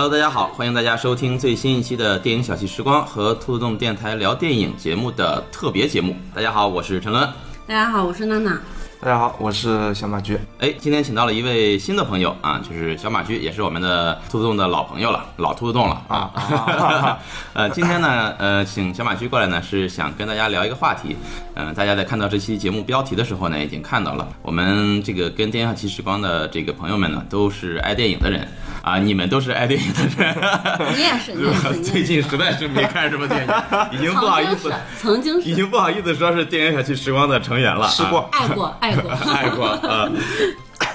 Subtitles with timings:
[0.00, 6.16] Hello，大家好，欢迎大家收听最新一期的电影小憩时光和兔子洞电台聊电影节目的特别节目。
[6.34, 7.22] 大家好，我是陈伦。
[7.66, 8.58] 大家好，我是娜娜。
[8.98, 10.38] 大家好，我是小马驹。
[10.58, 17.18] 哎，今天请到了一位新的朋友啊，就是小马驹，也是我们的兔子洞的老朋友了，老兔子洞了啊。
[17.52, 21.14] 呃，今天呢，呃，请小马驹过来呢，是想跟大家聊一个话题。
[21.56, 28.48] 嗯、大家在看到这期节目标题的时候呢，已经看到了，我们这个跟电影小憩时光的这个朋友们呢，都是爱电影的人
[28.82, 30.36] 啊，你们都是爱电影的人。
[30.96, 32.04] 你也是，你也是， 最。
[32.10, 33.54] 近实在是没看什么电影，
[33.92, 37.88] 已经不好意思，曾经已经不好意思说是电影小区时光的成员了。
[37.88, 40.08] 吃过爱过，爱过， 爱过啊。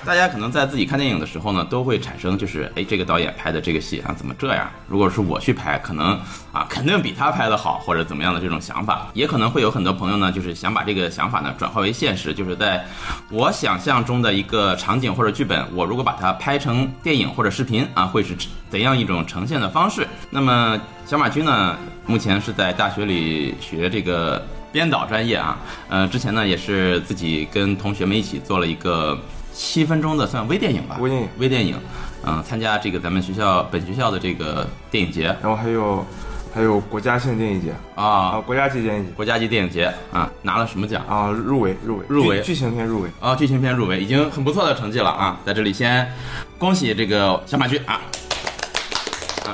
[0.05, 4.69] 大家可能在自己看电影的时候呢，都会产生就是，哎，这个导演拍的这个戏啊，怎么这样？
[4.88, 6.19] 如果是我去拍，可能
[6.52, 9.08] 啊，肯定比他拍的好，或者怎么样的这种想法。
[9.14, 12.86] 也可能会有很多朋友呢，就是想把这个想法呢转化为现实，就是在
[13.31, 18.36] 我想象中的一个场景或者剧本，我如果把它拍成电影或者视频啊，会是
[18.70, 20.08] 怎样一种呈现的方式？
[20.30, 25.58] 那么小马驹呢，目前是在大学里学这个编导专业啊，
[25.89, 29.17] 呃，之前呢也是自己跟同学们一起做了一个
[29.56, 31.30] 七分钟的算微电影吧，微电影。
[31.38, 31.80] 微电影，
[32.25, 35.34] 嗯、参加这个咱们学校本学校的这个电影节。
[35.42, 36.06] 然后还有
[36.53, 37.72] 还有国家性电影节。
[37.95, 39.11] 啊，啊，国家级电影节。
[39.14, 41.02] 国家级电影节啊，拿了什么奖？
[41.08, 42.06] 啊，入围入围。
[42.09, 42.42] 入围。
[42.42, 43.09] 剧剧情片入围。
[43.22, 45.39] 啊，剧情片入围，已经很不错的成绩了啊！
[45.45, 46.06] 在这里先
[46.58, 48.02] 恭喜这个小马驹啊！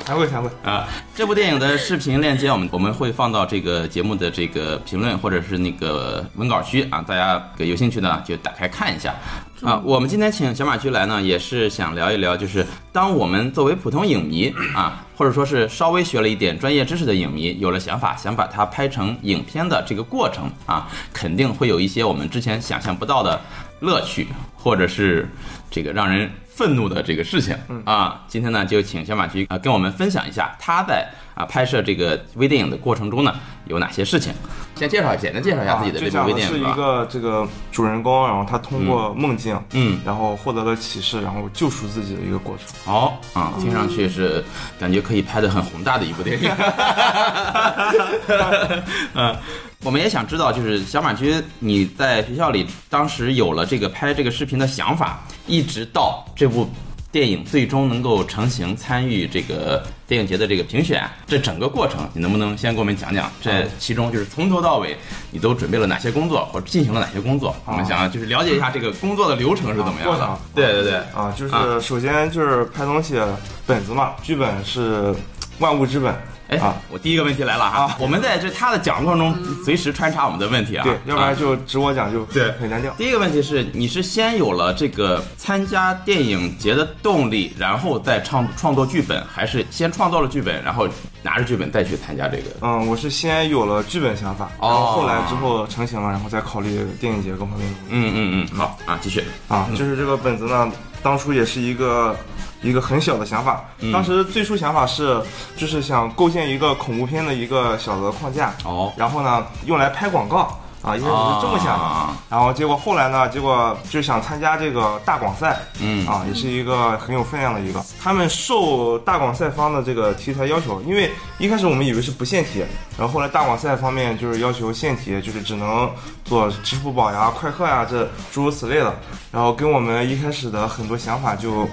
[0.04, 9.14] 惭愧惭愧，啊，这部电影的视频链接我们我们会放到这个节目的这个评论或者是那个文稿区啊，大家有兴趣呢就打开看一下
[9.62, 9.80] 啊。
[9.84, 23.40] 我们今天请小马驹来呢，也是想聊一聊，就是当我们作为普通影迷啊，或者说是稍微学了一点专业知识的影迷，有了想法，想把它拍成影片的这个过程啊，肯定会有一些我们之前想象不到的
[23.80, 25.28] 乐趣，或者是
[25.70, 28.22] 这个让人愤怒的这个事情啊。
[28.28, 33.34] 今天呢，就请小马驹啊、跟我们分享一下他在啊拍摄这个微电影的过程中呢
[33.66, 34.32] 有哪些事情。
[34.74, 36.74] 先介绍简单介绍一下自己的啊、这部微电影吧。
[36.74, 42.66] 个这个主人公，然后他通过梦境，嗯，然后获得了启示，然后救赎自己的一个过程。
[42.84, 44.42] 好啊，听上去是
[44.80, 46.50] 感觉可以拍的很宏大的一部电影。
[49.14, 49.36] 嗯，
[49.84, 56.68] 我们也想知道，就是小马驹你在学校里当时有了这个拍这个视频的想法，一直到这部
[57.12, 63.30] 电影最终能够成型，参与这个电影节的这个评选，这整个过程，你能不能先给我们讲讲？
[63.38, 64.96] 这其中就是从头到尾，
[65.30, 67.54] 你都准备了哪些工作，或者进行了哪些工作？
[67.66, 70.38] 我们想就是了解一下这个工作的流程是怎么样的。
[70.54, 73.20] 对对对，啊，就是啊首先就是拍东西，
[73.66, 75.14] 本子嘛，剧本是
[75.58, 76.14] 万物之本
[76.52, 82.92] 哎，啊，我第一个问题来了哈，啊我们在这他的讲的过程中随时穿插我们的问题啊，对，要不然啊就只我讲就对很单调。
[82.98, 90.86] 第一个问题是，你是先有了这个参加电影节的动力，然后再创创作剧本，还是先创作了剧本，然后
[91.22, 92.50] 拿着剧本再去参加这个？
[92.60, 97.74] 嗯，我是先有了剧本想法，哦然后后来之后成型了，然后再考虑电影节各方面。
[97.88, 99.24] 嗯嗯嗯，好啊，继续。
[99.48, 100.70] 啊，就是这个本子呢，
[101.02, 102.14] 当初也是一个
[102.62, 103.64] 一个很小的想法。
[103.80, 103.92] 嗯。
[103.92, 105.20] 当时最初想法是，
[105.56, 110.58] 就是想构建一个恐怖片的一个小的框架，哦，然后呢用来拍广告。
[110.82, 112.16] 啊，一开始是这么想的，啊。
[112.28, 116.04] 然后结果后来呢，结果就想参加这个大广赛，嗯。
[116.08, 117.80] 啊，也是一个很有分量的一个。
[118.02, 121.08] 他们受大广赛方的这个题材要求，因为
[121.38, 122.64] 一开始我们以为是不限题，
[122.98, 125.88] 然后后来大广赛方面就是要求限题，就是只能
[126.24, 128.92] 做支付宝呀、快客呀这诸如此类的，
[129.30, 131.68] 然后跟我们一开始的很多想法就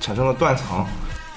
[0.00, 0.84] 产生了断层。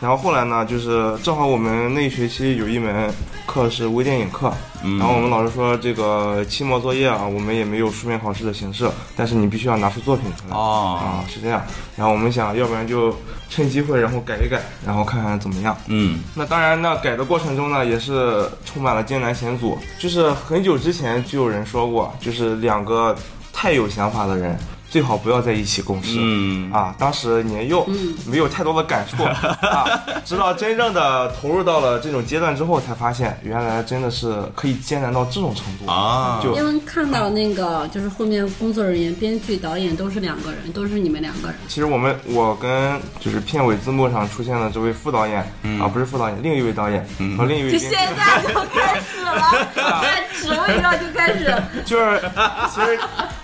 [0.02, 3.10] 然后后来呢，就是正好我们那一学期有一门
[3.46, 4.52] 课是微电影课，
[4.84, 10.58] 嗯然后我们老师说这个期末作业啊，我们也没有书面考试的形式，但是你必须要拿出作品出来。
[10.58, 11.62] 哦，啊，是这样。
[11.96, 13.16] 然后我们想要不然就
[13.50, 15.78] 趁机会然后改一改，然后看看怎么样。
[15.88, 19.78] 嗯那当然，那改的过程中呢，也是充满了艰难险阻。
[19.98, 23.16] 就是很久之前就有人说过，就是两个
[23.54, 24.60] 太有想法的人
[24.94, 26.18] 最好不要在一起共事。
[26.20, 26.72] 嗯。
[26.72, 27.84] 啊，当时年幼，
[28.28, 29.24] 没有太多的感触。
[29.66, 29.90] 啊，
[30.24, 35.92] 直到真正的投入到了这种阶段之后，才发现原来真的是可以艰难到这种程度。
[35.92, 36.40] 啊。
[36.44, 41.58] 就因为看到那个就是后面工作人员、编剧、导演都是两个人，都是你们两个人。
[41.68, 45.40] 其实我们我跟就是片尾字幕上出现的这位副导演、
[45.82, 47.04] 啊，不是副导演，另一位导演、
[47.36, 49.68] 和另一位就现在就开始了，
[50.04, 51.52] 在职位上就开始。
[51.84, 52.22] 就是
[52.70, 53.00] 其实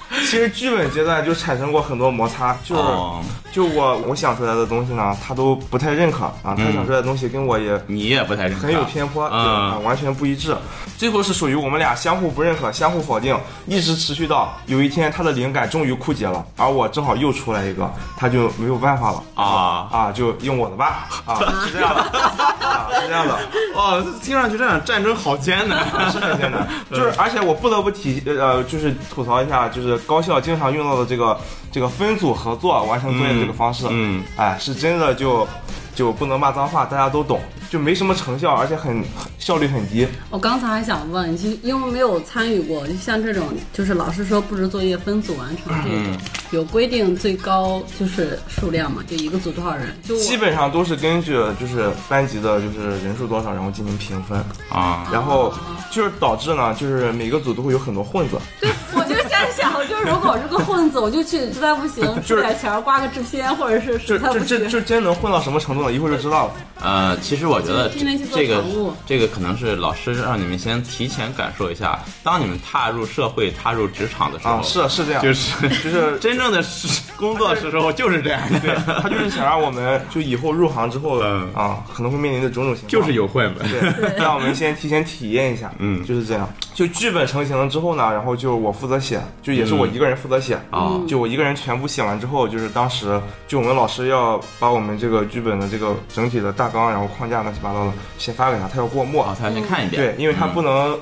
[0.29, 3.21] 其实剧本阶段就产生过很多摩擦，就是、哦
[3.51, 10.55] 就我我想出来的东西呢，他都不太认可啊，他想出来的东西跟我也你也不太认可很有偏颇，对啊，嗯完全不一致。
[10.99, 13.35] 最后是属于我们俩相互不认可、相互否定，
[13.65, 22.01] 一直持续到有一天他的灵感终于枯竭了，而我正好又出来一个，他就没有办法了啊啊，就用我的吧啊，是这样的
[22.61, 23.35] 啊，是这样的。
[23.75, 25.79] 哦，听上去这场战争好艰难。
[26.11, 31.39] 是很艰难，就是而且我不得不提呃，就是吐槽一下，就是高校经常用到的这个
[31.71, 35.47] 这个分组合作完成作业的这个方式，嗯哎，是真的就
[35.95, 39.03] 就不能骂脏话，大家都懂，就没什么成效，而且很
[39.37, 40.07] 效率很低。
[40.29, 46.17] 我刚才还想问，就因为没有参与过，就像这种，就是老师说布置作业分组完成这种，
[46.51, 49.95] 有规定最高就是数量嘛，就一个组多少人？
[50.03, 54.39] 就基本上都是根据就是班级的就是人数多少，然后进行评分，
[54.71, 55.53] 啊，然后
[55.91, 59.68] 就是导致呢，就是每个组都会有很多混子，对，我就在想，
[60.05, 64.47] 就如果我是个混子，我就去实在不行 就是出点钱儿挂个制片，或者是就实在不行。
[64.47, 65.91] 就这就真能混到什么程度呢？
[65.91, 66.53] 一会儿就知道了。
[66.81, 67.89] 呃，其实我觉得
[68.33, 68.63] 这个
[69.05, 76.87] 这个可能是老师让你们先提前感受一下，当你们踏入社会、踏入职场的时候，啊，是是这样，就是就是 真正的是
[77.17, 83.61] 工作的时候就是这样，对，他就是想让我们就以后入行之后嗯啊，可能会面临的种种情况，就是有混子。
[83.67, 86.47] 对，让我们先提前体验一下，嗯就是这样。
[86.73, 90.99] 就剧本成型了之后呢，然后就我负责写，就也是我一个人负责写啊。
[91.07, 99.19] 就我一个人全部写完之后，就是当时就我们老师要把我们这个剧本的这个整体的大纲，然后框架乱七八糟的先发给他，他要过目。
[99.19, 100.97] 啊，他要先看一遍，对，因为他不能，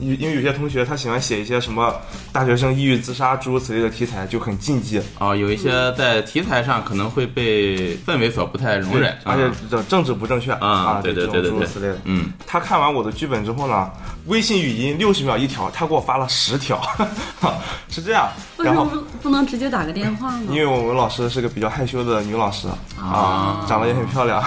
[0.00, 1.94] 因因为有些同学他喜欢写一些什么
[2.32, 5.00] 大学生抑郁自杀诸如此类的题材，就很禁忌。
[5.18, 9.52] 啊，有一些在题材上可能会被氛围所不太容忍，而且啊。
[9.70, 11.50] 这政治不正确啊，对对对对对。
[11.50, 11.98] 诸如此类的。
[12.04, 13.90] 嗯，他看完我的剧本之后呢，
[14.28, 16.80] 微信语音六十秒一条，他给我发了十条，
[17.88, 18.28] 是这样。
[18.58, 20.46] 然后，为什么不不能直接打个电话呢？
[20.50, 22.68] 因为我们老师是个比较害羞的女老师
[23.00, 24.40] 啊，长得也很漂亮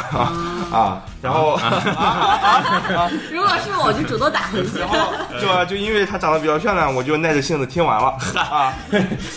[0.72, 1.60] 啊，然后
[3.32, 4.78] 如果是我，就主动打回去。
[4.78, 4.96] 然后
[5.40, 8.74] 就就因为她长得比较漂亮，我就耐着性子听完了啊，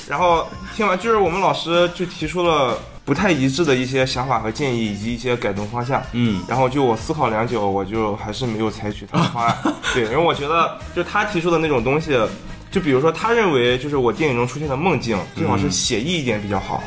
[0.07, 2.77] 然后听完就是我们老师就提出了。
[3.05, 6.03] 不太一致的一些想法和建议，以及一些改动方向。
[6.13, 9.57] 嗯，然后就我思考良久，我就还是没有采取他的方案。
[9.93, 12.19] 对，因为我觉得就他提出的那种东西，
[12.71, 16.83] 就比如说他认为就是我电影中出现的梦境最好是写意一点比较好，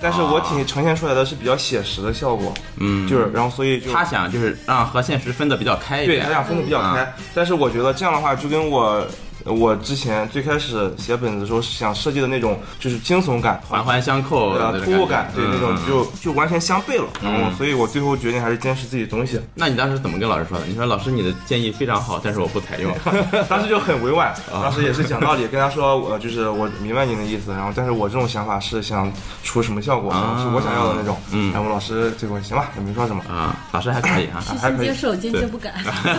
[0.00, 2.52] 但是我体呈现出来的是比较写实的效果。
[2.78, 9.06] 嗯就是然后所以就他想就是让和现实分得比较开一点，对他想分得比较开，但是我觉得这样的话就跟我。
[9.44, 17.08] 我之前最开始写本子的时候想设计的那种，就是惊悚感、环环相扣呃的突兀感，对那种嗯就就完全相悖了。
[17.22, 19.40] 然后，嗯所以我最后决定还是坚持自己的东西。
[19.54, 20.64] 那你当时怎么跟老师说的？
[20.66, 22.94] 你说老师你的建议非常好，但是我不采用。
[23.48, 29.12] 当时就很委婉，啊当时也是讲道理，跟他说，我就是我明白您的意思，然后但是我这种想法是想
[29.42, 31.16] 出什么效果，啊是我想要的那种。
[31.32, 33.22] 嗯然后老师最后行吧，也没说什么。
[33.28, 35.74] 啊，老师还可以哈，虚还可以接受，坚决不改。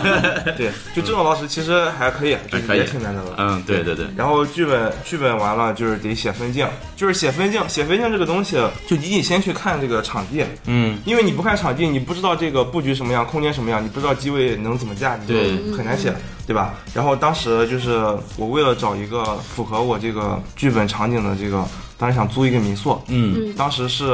[0.56, 6.66] 对，就这种老师其实还可以，就是还可以也挺难嗯，对对对，然后剧本剧本完了就是得写分镜，
[6.96, 15.34] 就是写分镜，写分镜这个东西，就你得先去看这个场地，嗯，因为你不看场地，你不知道这个布局什么样，空间什么样，你不知道机位能怎么架，你就
[15.76, 16.14] 很难写，
[16.46, 16.74] 对吧？
[16.94, 17.98] 然后当时就是
[18.36, 21.64] 我为了找一个符合我这个剧本场景的这个，
[21.98, 24.04] 当时想租一个民宿，嗯，当时是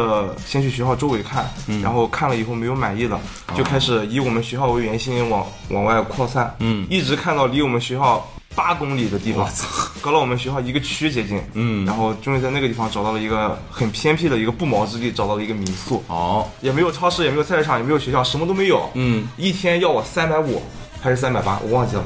[0.47, 1.49] 先去学校周围看，
[1.83, 3.19] 然后看了以后没有满意的，
[3.57, 6.87] 就开始以我们学校为圆心往往外扩散，嗯。
[6.88, 8.25] 一直看到离我们学校
[8.55, 9.49] 八公里的地方
[10.01, 20.63] 隔了我们学校一个区接近，嗯然后终于在那个地方找到了一个很偏僻的一个不毛之地，找到了一个民宿，哦，也没有超市，也没有菜市场，也没有学校，什么都没有，嗯，一天要我三百五
[21.01, 22.05] 还是三百八，我忘记了，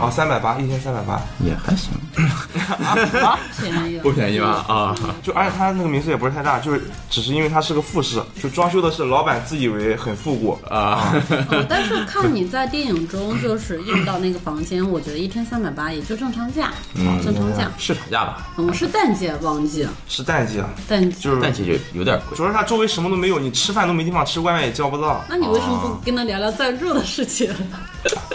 [0.00, 1.90] 啊，三百八，一天三百八，也还行，
[3.60, 4.64] 便宜不便宜吧？
[4.68, 11.12] 啊，就而且他那个民宿也不是太大，就是只是因为它是个复式，就装修的是老板自以为很复古，啊，
[11.50, 17.18] 哦，但是看你在电影中就是用到那个房间，我觉得一天三百八也就正常价，嗯。
[17.24, 17.70] 正常价。
[17.78, 21.20] 市场价吧，嗯，是淡季旺季，是淡季啊，淡季。
[21.20, 22.36] 就是淡季就有点贵。
[22.36, 25.24] 主要是它周围什么都没有，你吃饭都没地方吃，外卖也叫不到。
[25.28, 27.50] 那你为什么不跟他聊聊赞助的事情？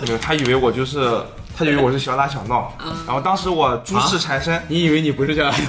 [0.01, 1.21] 没有，他以为我就是，
[1.57, 2.71] 他以为我是小打小闹。
[3.05, 5.53] 然后当时我诸事缠身，你以为你不是这样？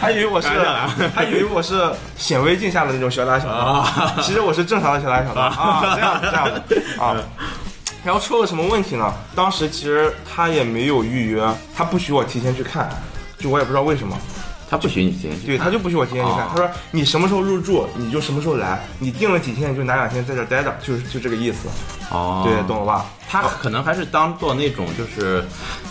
[0.00, 0.48] 他以为我是
[1.14, 6.62] 他以为我是显微镜下的那种小打小闹啊，其实我是正常的小打小闹啊，这样子这样子
[7.00, 7.16] 啊。
[8.04, 9.12] 然后出了什么问题呢？
[9.34, 11.44] 当时其实他也没有预约，
[11.76, 12.88] 他不许我提前去看，
[13.38, 14.16] 就我也不知道为什么。
[14.72, 15.48] 他不许你进去。
[15.48, 16.46] 对，他就不许我提前去看。
[16.46, 18.80] 哦他说你什么时候入住，你就什么时候来。
[18.98, 21.68] 你定了几天，你就哪两天在这儿待着，就是就这个意思。
[22.10, 23.04] 哦，对，懂了吧？
[23.32, 25.42] 他可能还是当做那种就是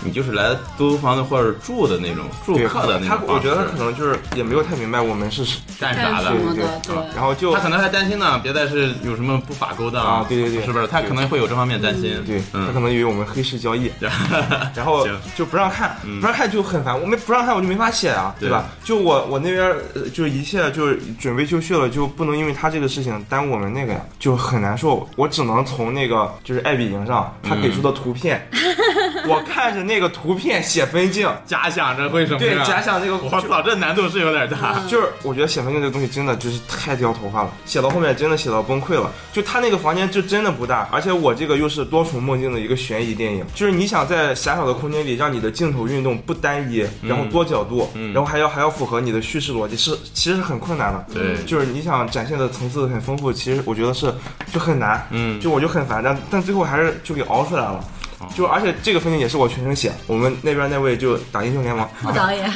[0.03, 3.33] 你就是来租房子或者住的那种住，客的那他种他。
[3.33, 5.43] 我觉得他可能就是也没有太明白我们是
[5.79, 10.85] 干啥的对的对然后就他可能还担心呢，别再是有什么不法勾当啊对对对是不是？
[10.85, 12.23] 他可能会有这方面担心。
[12.27, 13.91] 对他可嗯，能以为我们黑市交易。
[14.75, 16.99] 然后就不让看，不让看就很烦。
[16.99, 18.65] 我们不让看，我就没法写啊，对对吧？
[18.83, 25.07] 就我我那边呃就一切就是准备就绪了，就不能因为他这个事情耽误我们那个呀，就很难受。
[25.15, 28.47] 我只能从那个就是爱彼迎上他给出的图片，
[29.27, 31.29] 我看着那个图片写分镜。
[31.45, 32.55] 假想着会什么对？
[32.65, 34.79] 假想这个我操，这难度是有点大。
[34.87, 39.11] 就是我觉得写分镜这个东西真的就是太掉头发了，写到后面真的写到崩溃了。
[39.31, 51.05] 就他那个房间就真的不大，而且我这个又是多重梦境的一个悬疑电影，就是你想在狭小的空间里让你的镜头运动不单一，然后多角度，然后还要还要符合你的叙事逻辑，是其实是很困难的。
[51.13, 54.13] 对就是你想展现的层次很丰富，其实我觉得是
[54.53, 55.05] 就很难。
[55.11, 57.83] 嗯就我就很烦，但但最后还是就给熬出来了。
[58.35, 62.45] 就而且这个分镜也是我全程写，我们那边那位就打英雄联盟副导演，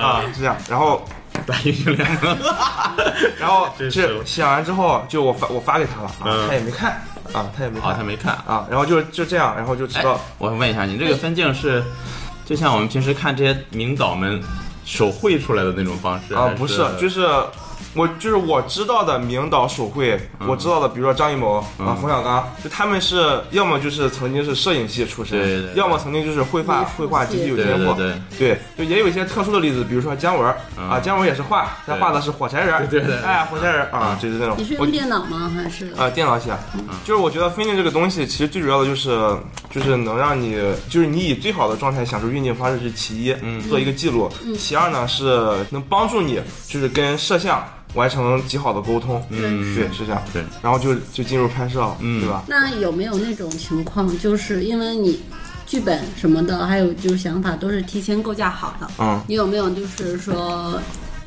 [0.00, 1.04] 啊，是这样，然后
[1.44, 2.38] 打英雄联盟，
[3.40, 6.92] 然后真是是写完之后，就我发我发给他了啊，嗯他也没看
[7.32, 8.34] 啊，他也没好，看他没看。
[8.46, 11.82] 啊，然后就就这样，然后就知哎道，我问一下，你这个分镜是
[12.46, 14.40] 就像我们平时看这些名导们
[14.84, 17.28] 手绘出来的那种方式，啊不是，就是
[17.94, 25.74] 我就是我知道的名导手绘，我知道的，比如说张艺谋啊、冯小刚，就他们是要么就是曾经是摄影系出身，对对对。
[25.74, 35.50] 要么曾经就是绘画绘画极其有天赋，对对，就也有一些特殊的例子，比如说姜文儿啊，姜文也是画，他画的是火柴人儿，对对对哎，火柴人儿啊，就是那种你是，我用电脑吗？
[35.54, 35.92] 还是？
[35.98, 36.50] 啊，电脑写，
[37.04, 39.10] 就是我觉得分镜这个东西，其实最主要的就是，
[39.70, 40.56] 就是能让你，
[40.88, 52.20] 就是你以最好的状态享受运镜方式是其一，嗯，做一个记录，其二呢是能帮助你，就是跟摄像完成极好的沟通，嗯对，是这样，对，然后就就进入拍摄了，嗯。
[52.20, 52.44] 对吧？
[52.46, 55.20] 那有没有那种情况，就是因为你
[55.66, 60.80] 剧本什么的，还有就是想法都是提前构架好的，嗯，你有没有就是说，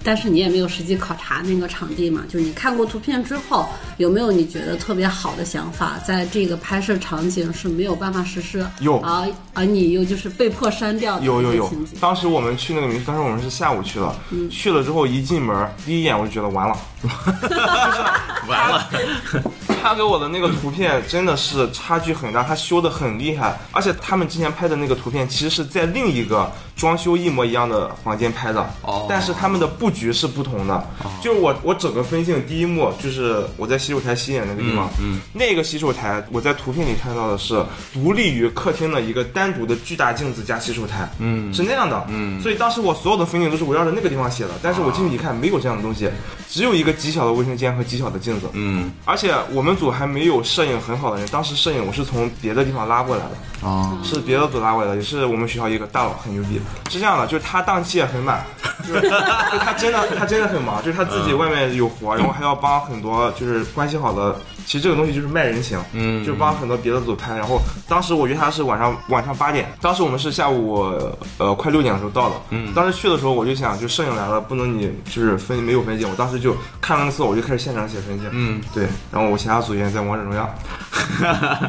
[0.06, 2.22] 但是你也没有实际考察那个场地嘛？
[2.30, 9.00] 就是你看过图片之后，有没有你觉得特别好的想法，在这个拍摄场景是没有办法实施，有。
[9.00, 11.74] 而而你又就是被迫删掉的有有有。
[12.00, 14.48] 当时我们去那个民宿，当时我们是下午去的，嗯。
[14.50, 16.78] 去了之后一进门，第一眼我就觉得完了，
[18.48, 18.88] 完了，
[19.82, 29.06] 他给我的那个图片真的是差距很大，他修的很厉害，而且他们之前拍的那个图片其实是在另一个装修一模一样的房间拍的，哦。
[29.10, 30.88] 但是他们的布局是不同的。
[31.22, 35.22] 就是我我整个分镜第一幕就是我在洗手台洗脸那个地方，嗯。
[35.34, 37.64] 那个洗手台我在图片里看到的是
[37.94, 41.54] 独立于客厅的一个单独的巨大镜子加洗手台，嗯。
[41.54, 42.42] 是那样的，嗯。
[42.42, 46.10] 所以当时我所有的分镜都是围绕着那个地方写的，但是我进去一看没有这样的东西，
[46.50, 56.60] 只有一个极小的卫生间和极小的镜子，嗯，而且我们组还没有摄影很好的人，当时摄影我是从别的地方拉过来的，哦，是别的组拉过来的，也是我们学校一个大佬，很牛逼。
[56.90, 58.44] 是这样的，就是他档期也很满，
[58.88, 64.36] 就他真的他真的很忙，就是他自己外面有活，然后还要帮很多就是关系好的。
[64.66, 67.38] 其实这个东西就是卖人情，嗯就帮很多别的组拍。
[67.38, 70.92] 然后当时我约他是晚上晚上八点，当时我们是下午
[71.38, 72.36] 呃快六点的时候到的。
[72.50, 76.10] 嗯当时去的时候我就想，就摄影来了，不能你就是分没有分镜。
[76.10, 78.28] 我当时就看了那个色，我就开始现场写分镜。
[78.32, 80.50] 嗯，对，然后我其他组员在王者荣耀，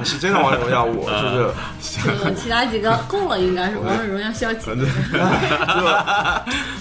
[0.03, 4.71] 是真的王者荣耀，我就是其他几个够了，应该是王者荣耀消极？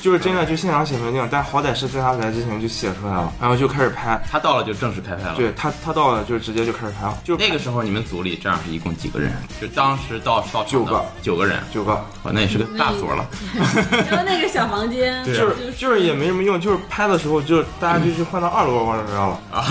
[0.01, 4.19] 就是真的就现场写分镜，但好歹是在他来之前就写出来了，然后就开始拍。
[4.29, 5.35] 他到了就正式开拍了。
[5.35, 9.31] 对他，他到了就直接就开始拍了，就那个时候你们组里这样是一共几个人？
[9.61, 13.25] 就当时到到九个，九个人，九个，哇，那也是个大组了。
[14.09, 19.61] 然后那个小房间，就是就是也没什么用，就是拍的时候就大家就去换到二楼玩王者荣耀了啊，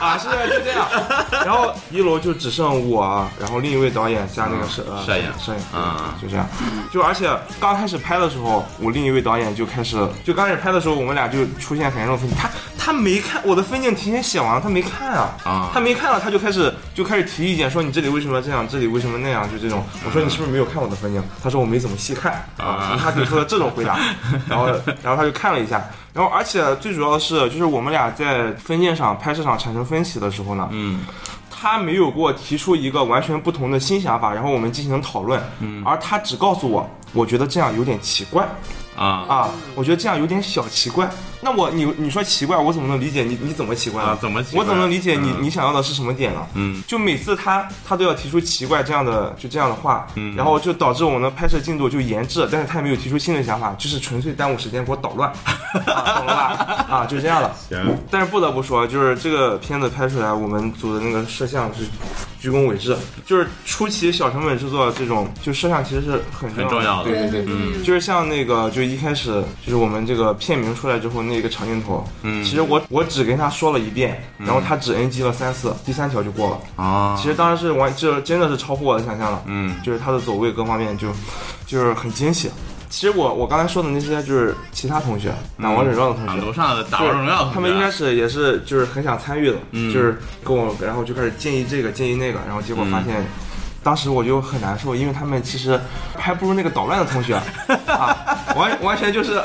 [0.00, 0.86] 啊是就这样，
[1.44, 6.46] 然后一楼就只剩我，然后另一位导演加那个摄呃摄影摄影，嗯就这样，
[6.92, 15.70] 就而且刚开始拍的时候，我另一位导演就开始，就刚开始拍的时候，我们俩就出现很严重的分歧，他他没看我的分镜提前写完了，他没看啊，啊。
[15.72, 19.82] 他没看了，他就开始就开始提意见，说你这里为什么这样，这里为什么那样，就这种。
[20.04, 21.22] 我说你是不是没有看我的分镜？
[21.42, 22.32] 他说我没怎么细看。
[22.58, 23.98] 啊，他给出了这种回答，
[24.46, 24.66] 然后
[25.02, 31.00] 然后他就看了一下，然后而且最主要的是，就是我们俩在分镜上拍摄上产生分歧的时候呢，嗯，
[31.50, 38.46] 他没有给我提出一个完全不同的新想法，然后我们进行讨论，嗯，而他只告诉我，我觉得这样有点奇怪
[39.00, 41.08] 啊，啊，我觉得这样有点小奇怪。
[41.42, 44.10] 那我你你说奇怪，我怎么能理解你你怎么奇怪呢？
[44.10, 46.46] 啊怎么奇怪我怎么能理解你、嗯你想要的是什么点呢？
[46.52, 55.32] 嗯，就每次他他都要提出奇怪这样的就这样的话，嗯，然后就导致我们的拍摄进度就延滞，但是他也没有提出新的想法，就是纯粹耽误时间给我捣乱，
[55.86, 56.84] 啊、懂了吧？
[56.90, 57.50] 啊，就这样了。
[57.70, 61.84] 行，但是不得不说，就是这个片子拍出来，我们组的那个摄像是
[62.40, 67.10] 居功伟至，就是初期小成本制作这种，就摄像其实是很重很重要的。
[67.10, 67.84] 对对对，嗯。
[67.84, 76.82] 就是像那个，就一开始就是我们这个片名出来之后，那个长镜头，嗯，其实我我只跟他说了一遍，然后他只 NG 了三次，第三条就过了。
[76.82, 79.76] 啊，其实当时是完，这真的是超乎我的想象了，嗯。
[79.84, 81.08] 就是他的走位各方面就
[81.66, 82.50] 就是很惊喜。
[82.90, 85.32] 其实我我刚才说的那些就是其他同学，
[85.62, 89.94] 打王者荣耀的同学，啊楼上的打王者荣耀的同学，他们一开始也是就是很想参与的，嗯。
[89.94, 93.24] 就是跟我，然后就开始建议这个建议那个，然后结果发现，
[93.82, 95.80] 当时我就很难受，因为他们其实
[96.16, 97.34] 还不如那个捣乱的同学
[97.86, 98.16] 啊，
[98.56, 99.42] 完完全就是，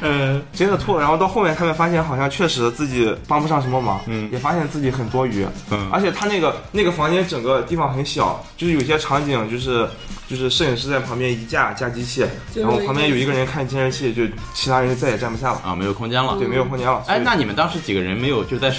[0.00, 1.00] 呃， 真的吐了。
[1.00, 9.88] 然后到后面他们发现好像确实自己帮不上什么忙，嗯也发现自己很多余，嗯而且他那个那个房间整个地方很小，就是有些场景就是。
[10.28, 14.22] 就是摄影师在旁边一架架机器，然后旁边有一个人看监视器，就
[14.54, 16.36] 其他人就再也站不下了，啊没有空间了。
[16.38, 17.02] 对，没有空间了。
[17.04, 18.70] 所哎，那你们当时几个人没有就在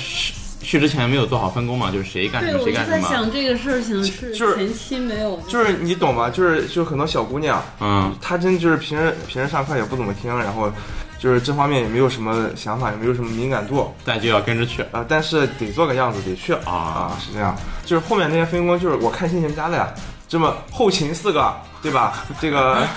[0.64, 1.92] 去去之前没有做好分工嘛？
[1.92, 2.98] 就是谁干什对，么我就谁干什么？
[2.98, 6.30] 在想这个事情是就是前期没有，就是你懂吗？
[6.30, 10.72] 就是就很多小姑娘，嗯她真就是平时平时上课也不怎么听，然后
[11.20, 14.82] 就是这方面也没有什么想法，也没有什么敏感度但就要跟着去。
[14.92, 17.56] 啊、但是得做个样子，得去啊是这样。
[17.86, 19.94] 就是后面那些分工，就是我看心情加的呀。
[20.34, 22.26] 这么后勤四个，对吧？
[22.42, 22.88] 这个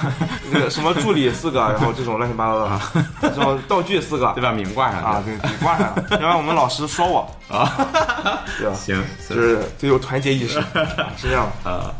[0.50, 2.80] 这个什么助理四个，然后这种乱七八糟的，
[3.20, 4.32] 这种道具四个。
[4.32, 4.52] 对，吧？
[4.52, 7.70] 名挂上啊，对，名挂上，要 不然我们老师说我，啊，
[8.58, 8.74] 对吧？
[8.74, 9.58] 行，就是。
[9.78, 11.46] 得有团结意识，啊是这样。
[11.62, 11.70] 的。
[11.70, 11.94] 呃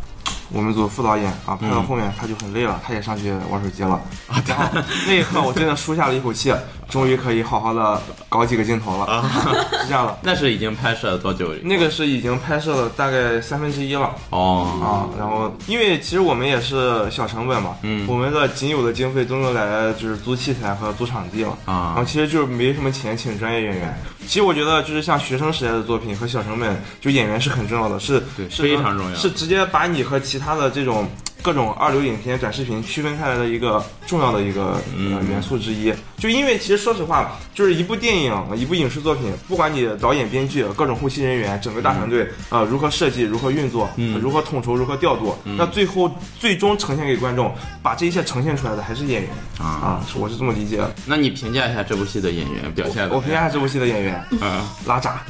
[0.53, 4.01] 我们组副导演啊，拍到后面他就很累了，他也上去玩手机了。
[4.47, 6.55] 然后那一刻我真的舒下了一口气，
[6.89, 9.25] 终于可以好好的搞几个镜头了。
[9.83, 11.53] 是这样的，那是已经拍摄了多久？
[11.63, 14.87] 那个是已经拍摄了大概三分之一了哦，啊。
[15.19, 21.51] 然后因为其实我们也是小成本嘛，嗯我们的仅有的经费都用来就是租器材和租场地了。
[21.65, 23.99] 啊然后其实就是没什么钱请专业演员。
[24.27, 31.09] 其实我觉得就是像学生时代的作品和小成本，就演员是很重要的，是非常重要是直接把你和其他的这种
[31.47, 35.95] 各种二流影片、短视频区分开来的一个重要的一个、嗯呃元素之一。
[36.19, 49.31] 就因为其实说实话，就是一部电影、一部影视作品，不管你导演、编剧、各种后期人员、整个大团队，呃，如何设计、如何运作、嗯如何统筹、如何调度，那最后最终呈现给观众，把这一切呈现出来的还是演员
[49.61, 50.93] 啊啊，我是这么理解的。
[51.05, 53.15] 那你评价一下这部戏的演员表现的？
[53.15, 55.21] 我评价一下这部戏的演员，嗯拉渣。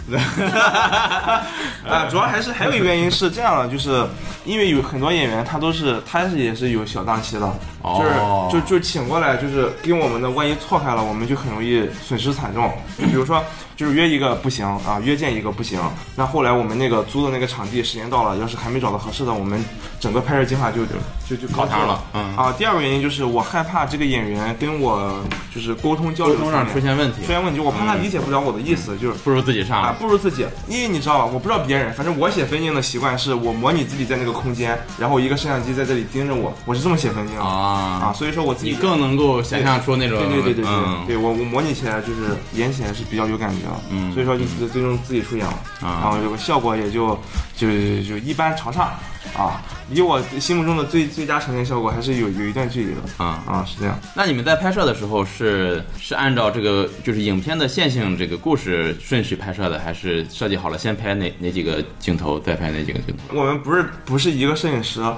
[1.87, 4.07] 啊， 主要还是还有一个原因是这样的，就是
[4.47, 12.71] 因为有很多演员他都是他是也是有小档期的，哦就是就就请过来，就是跟我们的万一错开了，我们就很容易损失惨重。
[12.97, 13.43] 就比如说，
[13.77, 15.79] 就是约一个不行啊，约见一个不行，
[16.17, 19.63] 那后来我们那个租的那个场地时间到了，要是还没找到合适的，我们
[20.01, 20.95] 整个拍摄计划就就
[21.29, 22.03] 就就泡汤了。
[22.37, 25.23] 啊，第二个原因就是我害怕这个演员跟我
[25.55, 27.21] 就是沟通交流上出现问题。
[27.21, 37.43] 出，现问题，我怕他理解不了我的意思，就是不如自己上啊，不如自己，因为你知道吧，我不知道别人，反正我写分镜的习惯是我模拟自己在那个空间，然后一个摄像机在这里盯着我，我是这么写分镜的。
[37.43, 41.05] 啊，啊，所以说我自己你更能够想象出那种对对对对对，嗯。
[41.07, 44.13] 对我我模拟起来就是演起来是比较有感觉的，嗯。
[44.13, 46.01] 所以说就最最终自己出演了，啊。
[46.03, 47.19] 然后这个效果也就
[47.57, 47.67] 就
[48.03, 48.93] 就一般朝上
[49.37, 53.43] 啊，离我心目中的最最佳呈现效果还是有有一段距离的啊。
[53.47, 53.99] 啊，是这样。
[54.15, 63.37] 那你们在拍摄的时候是是按照这个就是影片的线性这个故事顺序拍摄的，还是设计好了先拍哪哪几个镜头，再拍哪几个镜头？
[63.39, 65.17] 我们不是不是一个摄影师，哦。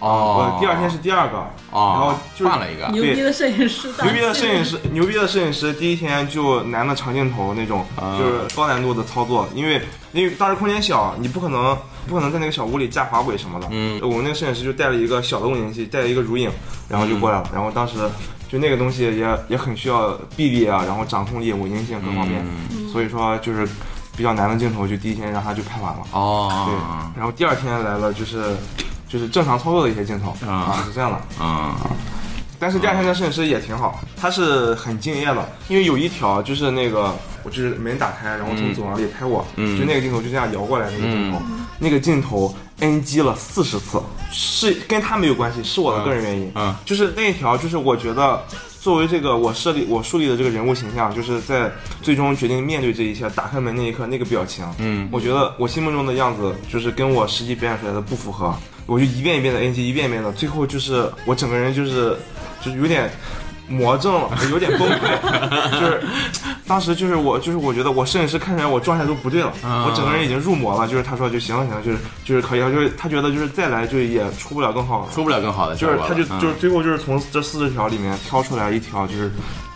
[0.00, 1.38] 我第二天是第二个，
[1.72, 2.86] 然后哦，就是换了一个。
[2.88, 9.80] 牛逼的摄影师，牛逼的摄影师，牛逼的摄影师，第一天就难的长镜头那种，啊就是高难度的操作，因为
[10.12, 11.76] 因为当时空间小，你不可能
[12.08, 13.68] 不可能在那个小屋里架滑轨什么的。
[13.70, 16.50] 嗯，我们那个摄影师就带了一个小的稳定器，带了一个如影，
[16.88, 17.48] 然后就过来了。
[17.52, 17.96] 然后当时
[18.48, 22.44] 就那个东西也也很需要臂力啊，然后掌控力、稳定性各方面，
[22.92, 23.68] 所以说就是
[24.16, 26.00] 比较难的镜头，就第一天让他就拍完了。
[26.12, 28.56] 哦对哦，，然后第二天来了就是
[29.08, 31.44] 就是正常操作的一些镜头啊啊，是这样的。
[31.44, 31.76] 啊
[32.60, 39.78] 但是第二天的摄影师也挺好，他是很敬业的，因为有一条就是那个我就是门打开，然后从走廊里拍我，嗯。
[39.78, 41.40] 就那个镜头就这样摇过来那个镜头，
[41.78, 43.98] 那个镜头 NG 了四十次，
[44.30, 46.74] 是跟他没有关系，是我的个人原因，嗯。
[46.84, 48.42] 就是那一条就是我觉得
[48.78, 51.70] 作为这个我设立我树立的这个人物形象，就是在
[52.02, 62.16] 最终决定面对这一切，打开门那一刻那个表情，嗯，我觉得我心目中的样子就是跟我实际表演出来的不符合，我就一遍一遍的 NG，一遍一遍的，最后就是我整个人就是
[62.64, 63.10] 就是有点。
[63.72, 66.02] 魔怔了， 有点崩溃， 就是
[66.66, 70.88] 当时就是我就是我觉得我摄影师看起来我状态都不对了，啊我整个人已经入魔了。
[70.88, 79.30] 就是他说就行了行了，就是就是可以了，就是他觉得就是再来就也出不了更好了，出不了更好的就是他就嗯就是最后就是从这四十条里面挑出来一条就是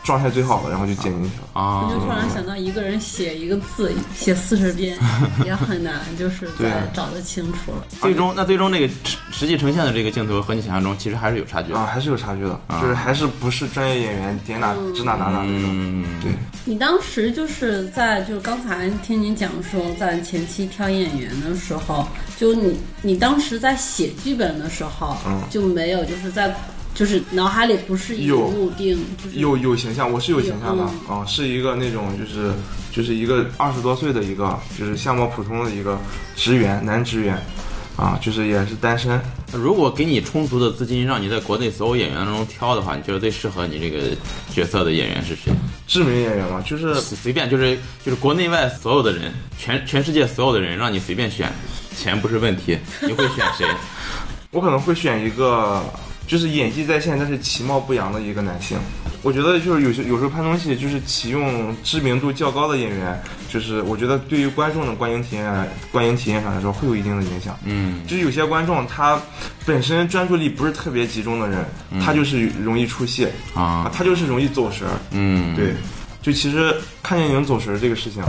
[0.05, 1.61] 状态最好的，然后就剪进去了。
[1.61, 4.99] 啊我就突然想到，一个人写一个字写四十遍
[5.45, 7.85] 也很难，就是对再找得清楚了。
[8.01, 15.71] 最终那最终那个实实际呈现的这个镜头和你想象中其实还是有差距啊，还是有差距的，就是还是不是专业演员点哪指哪打哪那种。
[15.73, 16.33] 嗯，对，
[16.65, 26.55] 你当时就是在就是刚才听您讲说，在前期挑演员的时候，就你你当时在写剧本的时候，嗯就没有就是在
[26.95, 32.53] 就是脑海里不是一有固定，就是有有形象，我是有形象的有啊，是一个那种就是
[32.93, 35.99] 就是一个二十多岁的一个就是相貌普通的一个
[36.37, 37.37] 职员，男职员，
[37.97, 39.21] 啊，就是也是单身。
[39.53, 44.17] 如果给你充足的资金，让你在国内所有演员当中挑的话，你觉得最适合你这个
[44.53, 45.53] 角色的演员是谁？
[45.87, 51.53] 知名演员吗，就是随随便就是就是国内外所有的人，全全世界所有的人，让你随便选，
[51.97, 53.67] 钱不是问题，你会选谁？
[54.51, 55.83] 我可能会选一个
[56.27, 58.79] 就是演技在线，但是其貌不扬的一个男性。
[59.23, 67.59] 我觉得就是有些有时候拍东西，就是启用知名度较高的演员，就是我觉得对于观众的观影体验、观影体验上来说会有一定的影响。
[67.65, 69.19] 嗯就是有些观众他
[69.65, 71.65] 本身专注力不是特别集中的人，
[72.03, 74.93] 他就是容易出戏啊，啊他就是容易走神儿。
[75.13, 75.73] 嗯，对，
[76.21, 78.23] 就其实看电影走神儿这个事情，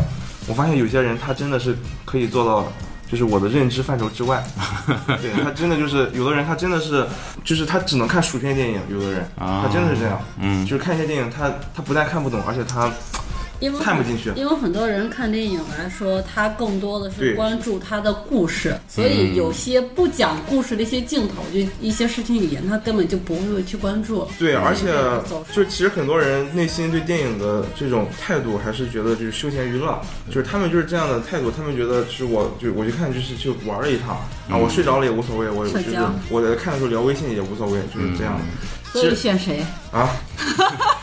[0.48, 2.72] 我发现有些人他真的是可以做到，
[3.10, 4.44] 就是我的认知范畴之外。
[5.22, 7.06] 对他真的就是有的人他真的是，
[7.44, 9.22] 就是他只能看薯片电影，有的人。
[9.38, 9.64] 啊。
[9.66, 10.66] 他真的是这样，嗯。
[10.66, 12.90] 就是看一些电影他他不但看不懂，而且他
[13.60, 24.28] 因为看不进去因为很多人看电影来说，他更多的是关注他的故事，所以有些不讲故事的一些镜头，就一些视听语言，他根本就不会去关注。
[24.38, 24.88] 对，而且
[25.54, 34.16] 就其实很多人内心对电影的这种态度，还是觉得就是休闲娱乐，就是他们就是这样的态度，他们觉得就是我就我去看就是去玩了一趟
[34.50, 35.98] 啊，我睡着了也无所谓，我就是
[36.30, 38.46] 我在看的时候聊微信也无所谓，就是这样的。
[38.92, 39.66] 所以选谁？
[39.92, 40.10] 啊，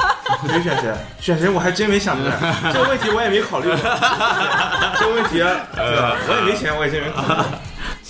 [0.49, 0.93] 谁选谁？
[1.21, 1.49] 选谁？
[1.49, 2.33] 我还真没想出来，
[2.73, 3.77] 这个问题我也没考虑过。
[3.77, 6.17] 这个问题，对吧？
[6.29, 7.43] 我也没钱，我也真没考虑。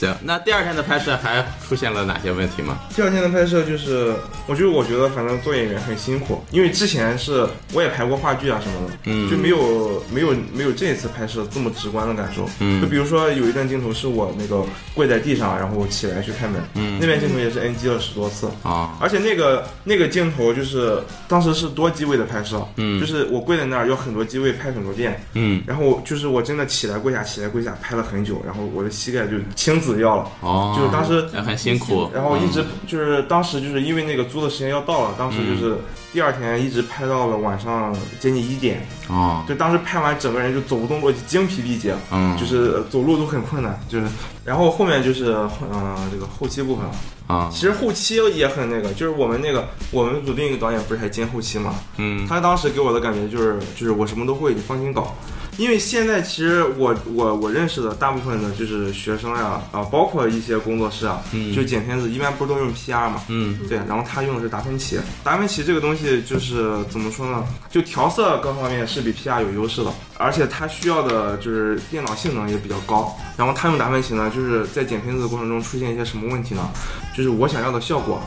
[0.03, 2.81] 行，那第二天的拍摄还出现了哪些问题吗？
[2.95, 4.13] 第二天的拍摄就是，
[4.49, 12.49] 我觉得我觉得反正做演员很辛苦，因为之前是我也排过话剧啊什么的，嗯就没有没有没有这一次拍摄这么直观的感受。
[12.59, 18.51] 嗯就比如说有一段镜头是我那个跪在地上，然后起来去开门，嗯那边镜头也是 NG 了十多次。
[18.65, 35.77] 啊，而且那个那个镜头就是当时是多机位的拍摄，嗯就是我跪在那儿有很多机位拍很多遍，嗯，然后就是我真的起来跪下起来跪下拍了很久，然后我的膝盖就青紫掉了，哦，就是当时也很辛苦，然后一直就是当时就是因为那个租的时间要到了，当时就是
[36.13, 44.07] 第二天一直拍到了晚上接近一点，哦，就当时拍完整个人就走不动路，精疲力竭，嗯，就是走路都很困难，就是。
[44.45, 45.37] 然后后面就是
[45.73, 46.93] 嗯、这个后期部分了。
[47.29, 51.77] 啊，其实后期也很那个，就是我们那个我们组另一个导演不是还兼后期嘛？
[51.99, 52.27] 嗯。
[52.27, 55.15] 他当时给我的感觉就是就是我什么都会，你放心搞。
[55.59, 63.23] 因为现在其实我我我认识的大部分的就是学生呀啊，包括一些工作室啊，嗯就剪片子一般不是都用 PR 嘛？
[63.29, 64.99] 嗯对，然后他用的是达芬奇。
[65.23, 67.45] 达芬奇这个东西就是怎么说呢？
[67.71, 73.15] 就调色各方面是比 PR 有优势的，而且它需要的就是电脑性能也比较高。
[73.37, 76.69] 然后他用达芬奇呢，就是在剪片子的过程中出现一些什么问题呢？
[77.17, 78.23] 就是我想要的效果，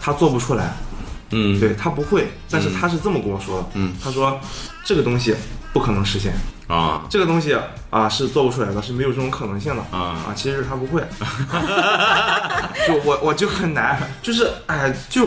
[0.00, 0.72] 他做不出来。
[1.32, 3.66] 嗯，对他不会，但是他是这么跟我说的。
[3.74, 4.38] 嗯，他说
[4.84, 5.34] 这个东西
[5.72, 6.32] 不可能实现，
[6.66, 7.02] 啊。
[7.08, 7.56] 这个东西
[7.90, 9.82] 啊是做不出来的，是没有这种可能性的。
[9.90, 10.26] 啊。
[10.26, 11.00] 啊，其实是他不会，
[12.86, 15.26] 就我我就很难，就是哎，就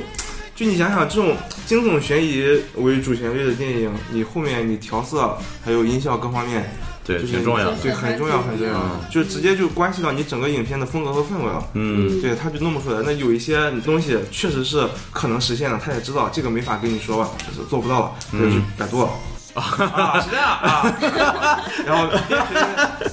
[0.55, 6.71] 就你想想，这种惊悚悬疑为主旋律的电影，你后面你调色还有音效各方面，
[7.03, 8.73] 对，就是挺重要的，对，很重要很重要。
[8.73, 11.65] 嗯，就直接就关系到你整个影片的风格和氛围了。
[11.73, 12.21] 嗯。
[12.21, 13.01] 对，他就弄不出来。
[13.03, 19.09] 那有一些东西确实是可能实现的，他也知道这个没法跟你说吧，就是做不到了，他就去百度了。
[19.53, 20.95] 啊，是这样啊，
[21.85, 22.07] 然后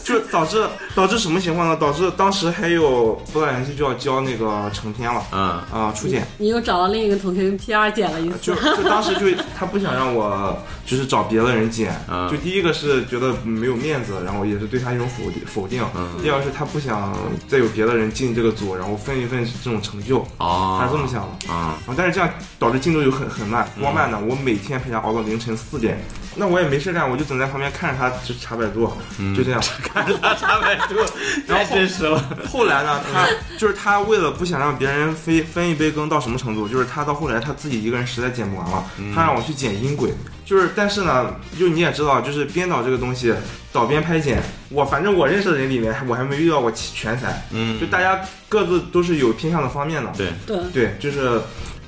[0.02, 1.76] 就导致导致什么情况呢？
[1.80, 5.40] 导致当时还有不到两期就要交那个成片了嗯
[5.72, 6.26] 啊，初剪。
[6.38, 11.94] 你又找到另一个同学用 PR 剪了一次就，就当时就他不想让我，就是找别的人剪。
[12.08, 15.84] 嗯就第一个是觉得没有面子，然后也是对他一种否定否定。
[15.94, 17.14] 嗯第二是他不想
[17.48, 21.52] 再有别的人进这个组，然后分一份这种成就，哦，他是这么想的。
[21.52, 25.98] 啊，然后但是这样导致进度就很很慢，光慢呢，我每天陪他熬到凌晨四点，
[26.36, 28.92] 那我也没事干，我就只能在旁边看着他就查百度，
[29.36, 29.60] 就这样。
[29.82, 30.94] 看着他查百度，
[31.48, 32.22] 太真实了。
[32.48, 33.26] 后来呢，他
[33.58, 40.12] 就是他为了不想让别人分分一杯羹到什么程度，就是他到后来他自己一个人实在剪不完了，他让我去剪音轨。
[40.44, 43.32] 就是，但是呢，就你也知道，就是编导这个东西，
[43.72, 50.12] 导编拍剪，我反正我认识的人里面，我还没遇到过全才，嗯就大家各自都是有偏向的方面的。
[50.16, 51.40] 对，对，对，就是，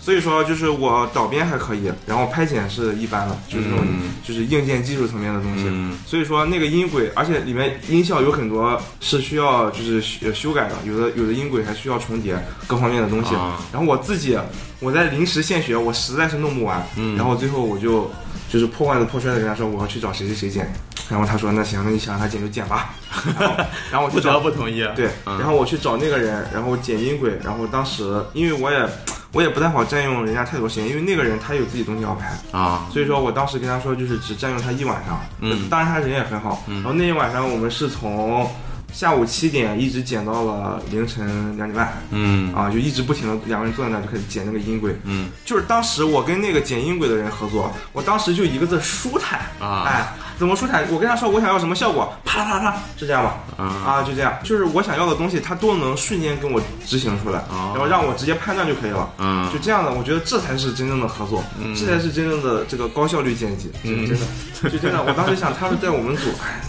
[0.04, 5.64] 所以说就是我导编还可以，然后拍剪是一般的，就是这种、嗯就是硬件技术层面的东西。
[5.68, 12.36] 嗯所以说那个音轨，而且里面音效有很多是需要就是修修改的，有的有的音轨还需要重叠
[12.66, 13.32] 各方面的东西。
[13.36, 14.36] 啊然后我自己
[14.80, 18.10] 我在临时现学，我实在是弄不完，嗯然后最后我就
[18.52, 20.70] 就是破罐子破摔的跟他说我要去找谁谁谁剪，
[21.08, 22.90] 然后他说那行，那你想让他剪就剪吧，
[23.38, 24.86] 然 后然后我不得不同意。
[24.94, 28.86] 对，嗯然后我去找那个人，然后剪音轨，然后当时因为我也
[29.32, 35.70] 我也不太好占用人家太多时间，因为那个人他有自己东西要拍，啊，所以说我当时跟他说就是只占用他一晚上，嗯。
[35.70, 38.46] 当然他人也很好，然后那一晚上我们是从
[38.92, 42.00] 下午七点一直剪到了凌晨两点半。
[42.11, 50.84] 嗯啊，就一直不停的两个人坐在那儿就开始剪那个音轨，嗯，就是当时我跟那个剪音轨的人合作，我当时就一个字舒坦啊哎，怎么舒坦？
[50.90, 53.34] 我跟他说我想要什么效果，啪啦啪啦啪，是这样吧？
[53.56, 59.08] 啊啊，就这样，就是我想要的东西，他都能瞬间跟我执行出来，哦然后让我直接判断就可以了。
[59.18, 61.42] 嗯就这样的，我觉得这才是真正的合作，
[61.76, 64.26] 这才是真正的这个高效率剪辑，嗯真的，
[64.70, 65.02] 就真的。
[65.02, 66.60] 我当时想，他是在我们组，哎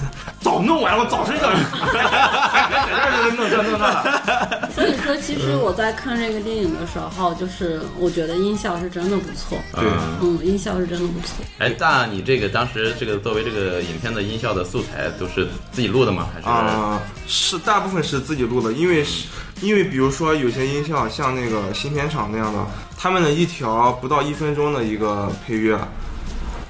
[0.41, 1.87] 早弄完了，我早睡觉去，还
[2.83, 4.69] 在这儿弄这弄那的。
[4.75, 11.45] 所以说，其实我在看这个电影的时候，就是我觉得音效是真的不错，对嗯嗯，音效是真的不错。
[11.59, 16.27] 哎，那你这个当时这个作为这个影片的音效的素材都是自己录的吗？
[16.33, 16.47] 还是？
[16.47, 19.27] 啊、是大部分是自己录的，因为是，
[19.61, 22.65] 因为比如说有些音效，像那个新片场那样的，
[22.97, 25.79] 他们的一条不到一分钟的一个配乐，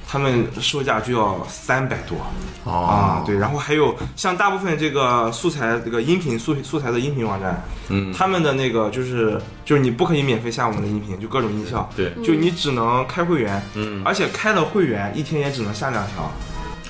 [0.07, 2.17] 他们售价就要三百多。
[2.65, 16.31] 哦啊，对，然后还有像大部分这个素材这个音频素素材的音频网站，嗯他们的那个就是就是你不可以免费下我们的音频，就各种音效，对就你只能开会员，嗯而且开了会员一天也只能下两条，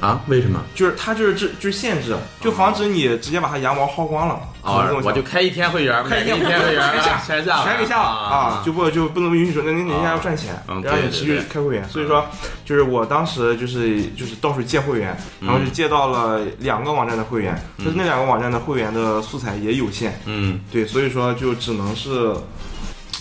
[0.03, 0.21] 啊？
[0.27, 0.61] 为什么？
[0.75, 11.87] 就是它就是这就是限制，就防止你直接把它羊毛薅光了，只能这么，哦我就开一天会员，开一天会员，全下啊全下，全给下了啊，就不就不能允许说，那那人家要赚钱，嗯让你持续开会员。
[11.87, 12.25] 所以说，
[12.65, 20.59] 就是我当时就是就是到处借会员，然后就借到了两个网站的会员，但是那两个网站的会员的素材也有限，嗯。
[20.71, 22.33] 对，所以说就只能是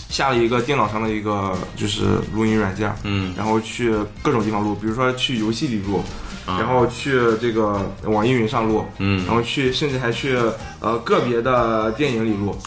[0.09, 3.33] 下了一个电脑上的一个就是录音软件，嗯。
[3.37, 6.03] 然后去各种地方录，比如说去游戏里录，啊
[6.45, 9.25] 然后去这个网易云上录，嗯。
[9.25, 10.37] 然后去甚至还去
[10.79, 12.57] 呃个别的电影里录，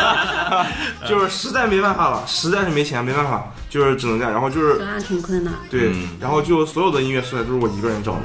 [1.08, 5.52] 就是实在没办法了，实在是没钱没办法，就是只能这样，然后就是那挺困难。
[5.70, 8.22] 对嗯，然后就所有的音乐素材都是我一个人找的，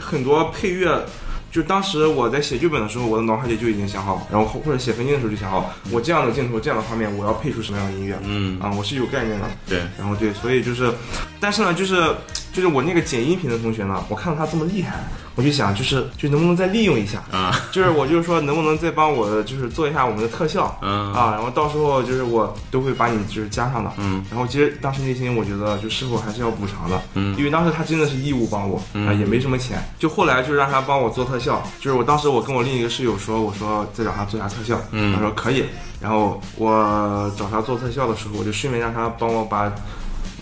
[0.00, 1.04] 很多配乐。
[1.50, 9.46] 就当时我在写剧本的时候，我的脑海里就已经想好，然后或或者写分镜的时候就想好，我这样的镜头、这样的画面，我要配出什么样的音乐，嗯，啊，我是有概念的。
[9.66, 10.92] 对，然后对，所以就是，
[11.40, 12.04] 但是呢，就是
[12.52, 14.96] 就是我那个剪音频的同学呢，我看到他这么厉害，
[15.34, 17.54] 我就想就是就能不能再利用一下，啊。
[17.70, 20.76] 就是我就是说能不能再帮我就是做一下我们的特效。
[20.82, 27.36] 嗯啊，然后到时候就是我都会把你就是加上的，嗯，然后其实当时内心我觉得就师傅还是要补偿的，嗯。
[27.38, 29.06] 因为当时他真的是义务帮我，嗯。
[29.06, 35.14] 啊也没什么钱，就后来就让他帮我做特效，就是我当时我跟我另一个室友说，我说再找他做下特效，嗯。
[35.14, 35.64] 他说可以，
[36.00, 39.72] 然后我找他做特效的时候，我就顺便让他帮我把。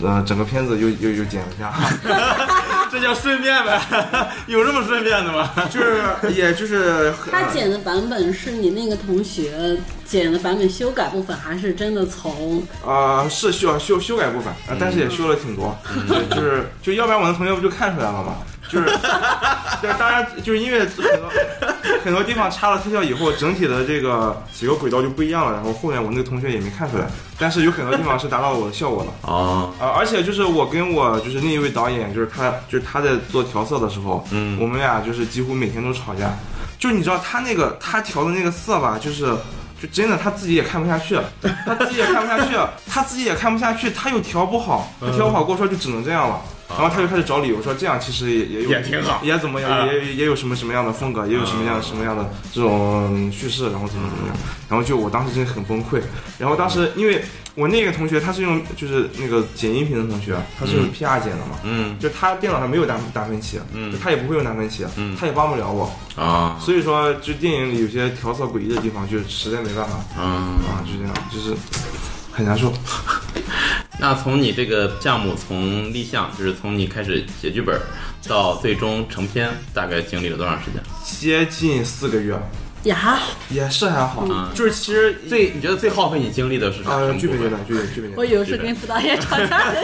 [0.03, 1.73] 呃，整个片子又又又剪了一下，
[2.91, 3.81] 这叫顺便呗？
[4.45, 5.49] 有这么顺便的吗？
[5.71, 15.75] 就是也就是他剪的版本是你那个同学剪的版本修改部分，还是真的从啊、是需要修修改部分啊、但是也修了挺多，
[16.07, 18.35] 对，就是就要不然我的同学不就看出来了吗？
[18.69, 18.85] 就是，
[19.81, 21.29] 对， 当然就是因为很多
[22.03, 27.05] 很多地方插了特效以后，整体的这个几个轨道就不一样了，然后后面我那个同学也没看出来，
[27.37, 29.09] 但是有很多地方是达到了我的效果的。
[29.29, 36.33] 哦，啊、而且就是我跟我就是另一位导演，就是他，就是他在做调色的时候，嗯我们俩就是几乎每天都吵架。
[36.79, 39.25] 就是你知道他那个他调的那个色吧，就是
[39.81, 41.17] 就真的他自己也看不下去，
[41.65, 46.39] 他自己也看不下去，他自己也看不下去，他又调不好，他调不好跟我说就只能这样了。
[46.69, 54.35] 然后他就开始找理由说这样其实也也有也挺好也怎么样，啊也也有什么什么样的风格，也有什么样什么样的这种叙事，然后怎么怎么样，
[54.69, 56.01] 然后就我当时真的很崩溃。
[56.37, 57.23] 然后当时因为
[57.55, 65.89] 我那个同学他是用就是那个剪音频的同学，他是用 PR 剪的嘛，嗯就他电脑上没有达达芬奇，嗯就他也不会用达芬奇，嗯他也帮不了我，
[66.21, 70.57] 啊所以说就电影里有些调色诡异的地方，就实在没办法嗯。
[70.67, 71.55] 啊，就这样，就是
[72.37, 72.71] 很难受。
[73.99, 77.81] 那从你这个项目从立项，就是从你开始写剧本
[78.27, 80.79] 到最终成片，大概经历了多长时间？
[81.03, 82.39] 接近四个月，
[82.87, 83.33] 也还好。
[83.49, 88.29] 也是还好，嗯就是其实最你觉得最耗费你精力的是什么剧本阶段，剧本剧本阶我段。
[88.29, 89.77] 以为是跟副导演吵架的。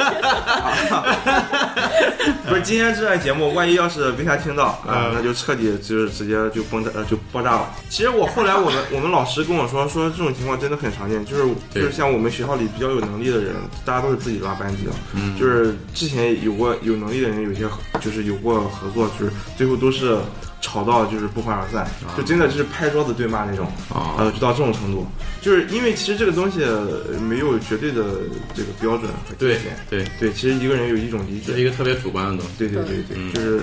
[2.47, 7.69] 不是今天这档节目，万一要是被他听到啊、嗯那就彻底就是直接就崩炸呃就爆炸了。
[7.89, 17.67] 其实我后来我们 我们老师跟我说说这种情况真的很常见，就是就是像我们学校里比较有能力的人，大家都是自己拉班级的，嗯就是之前有过有能力的人，有些
[17.99, 20.17] 就是有过合作，就是最后都是
[20.73, 23.67] 吵到就是不欢而散，就真的就是拍桌子对骂那种。
[23.93, 25.05] 啊呃，就到这种程度，
[25.39, 28.03] 就是因为其实这个东西呃没有绝对的
[28.55, 29.77] 这个标准和对界限。
[29.87, 31.43] 对，对，其实一个人有一种理解。
[31.47, 32.53] 这是一个特别主观的东西。
[32.57, 33.61] 对对对对，嗯就是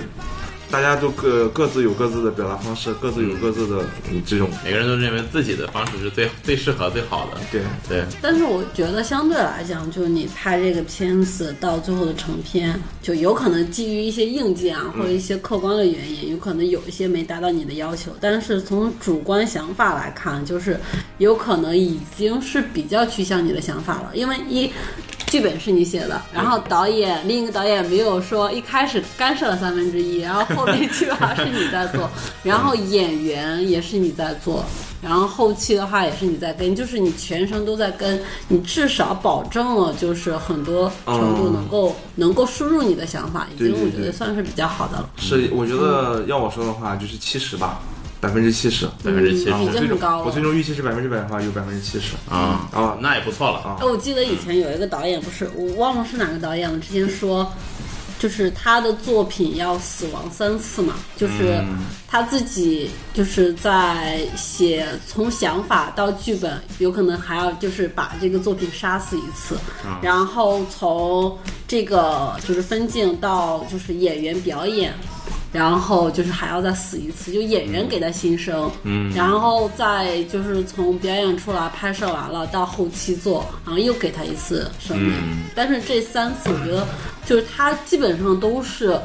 [0.71, 7.37] 大家都各各自有各自的表达方式，各自有各自的嗯这种每个人都认为自己的方式是最最适合、最好的。
[7.51, 7.61] 对。
[7.89, 18.11] 对，但是我觉得相对来讲，就是你拍这个片子到最后的成片，就有可能基于一些硬件啊，或者一些客观的原因，有可能有一些没达到你的要求。
[18.21, 20.79] 但是从主观想法来看，就是
[21.17, 24.71] 有可能已经是比较趋向你的想法了，因为一。
[25.31, 32.09] 剧本是你写的，然后导演另一个导演没有说一开始干涉了三分之一，然后后面基本上是你在做，
[32.43, 34.61] 然后演员也是你在做，
[35.01, 47.79] 然后后期的话也是你在跟，就是你全程都在跟，你至少保证了就是很多程度能够、能够输入你的想法，已经我觉得算是比较好的了，是，我觉得要我说的话，就是七十吧，
[48.21, 48.85] 百分之七十。
[49.03, 52.13] 百分之七十嗯已经我最终很高了我最终预期是百分之百的话，有百分之七十。
[52.29, 53.57] 啊啊那也不错了。
[53.59, 57.51] 啊哎，我记得以前有一个导演，不是我忘了是哪个导演了，之前说，
[58.19, 71.35] 就是他的作品要死亡三次嘛，就是嗯他自己就是在写从想法到剧本，有可能还要就是把这个作品杀死一次，啊然后从
[71.67, 74.93] 这个就是分镜到就是演员表演。
[75.51, 85.11] 然后就是还要再死一次，就演员给他新生，嗯然后再就是从表演出来拍摄完了到后期做，然后又给他一次生命。
[85.11, 86.87] 嗯但是这三次，我觉得
[87.25, 88.99] 就是他基本上都是。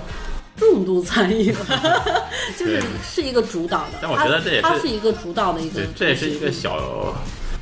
[0.59, 1.54] 重度参与，
[2.59, 7.14] 就是是一个主导的，但我觉得这也是他他是一个主导的一个这也是一个小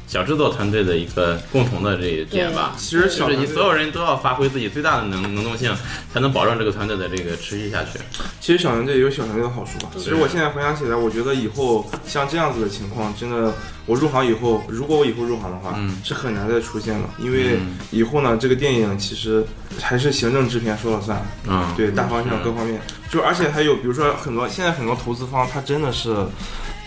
[0.06, 2.74] 小制作团队的一个共同的这一点吧。
[2.76, 5.74] 其实小就是你所有人都要发挥自己最大的能能动性，
[6.12, 7.98] 才能保证这个团队的这个持续下去。
[8.40, 9.90] 其实小团队也有小团队的好处吧。
[9.96, 13.52] 其实我现在回想起来，我觉得以后像这样子的情况，真的，
[13.86, 17.10] 我入行以后，如果我以后入行的话，嗯是很难再出现了。
[17.18, 19.44] 因为嗯以后呢，这个电影其实
[19.80, 26.14] 还是行政制片说了算，嗯，对大方向各方面，就而且还有比如说很多现在很多投资方，他真的是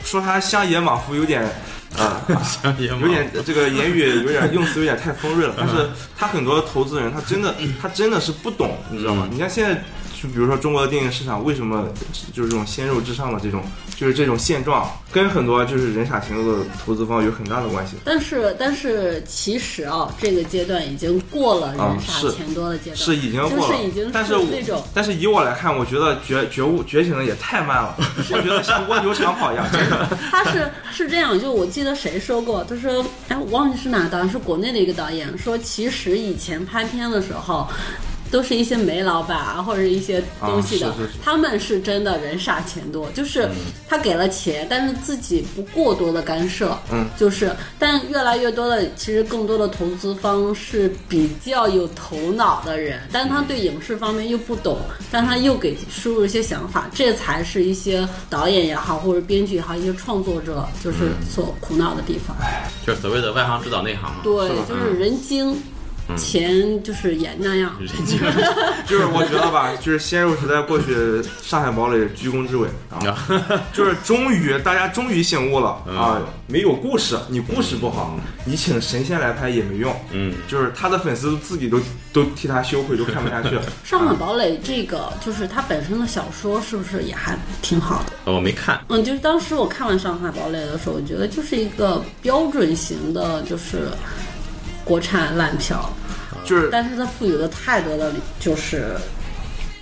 [0.03, 1.43] 说他乡野莽夫有点。
[1.95, 2.21] 啊、
[3.01, 9.27] 有点这个言语有点用词有点太锋锐了，但是他很多投资人他真的他真的是不懂，你知道吗？
[9.31, 9.81] 你看现在
[10.19, 11.87] 就比如说中国的电影市场为什么
[12.33, 13.61] 就是这种鲜肉至上的这种
[13.95, 17.95] 就是这种现状，跟很多就是人傻钱多的投资方有很大的关系。
[18.03, 27.95] 但是但是其实啊，这个阶段已经过了人啊傻钱多的阶段，是已经过了，就是已经但是那种但是以我来看，我觉得觉觉悟觉醒的也太慢了，
[28.31, 30.17] 我觉得像蜗牛长跑一样，真的。
[30.31, 37.67] 他是是这样，就我记得谁说过，他说，哎，我忘记是哪个导演，是国内的一个导演说，其实以前拍片的时候。
[38.31, 41.19] 都是一些煤老板啊，或者一些东西的，啊是是是。
[41.23, 43.49] 他们是真的人傻钱多，就是
[43.87, 54.77] 他给了钱，但是自己不过多的干涉，嗯，就是，但越来越多的，其实更多的投资方是比较有头脑的人，但他对影视方面又不懂，
[55.11, 62.35] 但他又给输入一些想法，这才是一些导演也好，或者编剧也好，一些创作者就是所苦恼的地方。
[62.85, 64.21] 就是所谓的外行指导内行嘛。
[64.23, 65.55] 对是，就是人精，
[66.15, 67.75] 钱就是也那样。
[68.87, 73.27] 就是我觉得吧， 就是鲜肉时代过去，上海堡垒居功至伟啊，
[73.73, 75.97] 就是终于大家终于醒悟了嗯。
[75.97, 81.79] 啊，没有故事，你故事不好，你请神仙来拍也没用，嗯，就是他的粉丝自己都
[82.13, 83.63] 都替他羞愧，都看不下去了。
[83.83, 88.31] 上海堡垒这个就是它本身的小说是不是也还挺好的？
[88.31, 93.89] 我没看，嗯，就是当时我看完《上海堡垒》的时候，我觉得就是一个标准型的，就是
[94.87, 95.83] 国产烂片儿，
[96.45, 98.95] 就是但是它赋予了太多的就是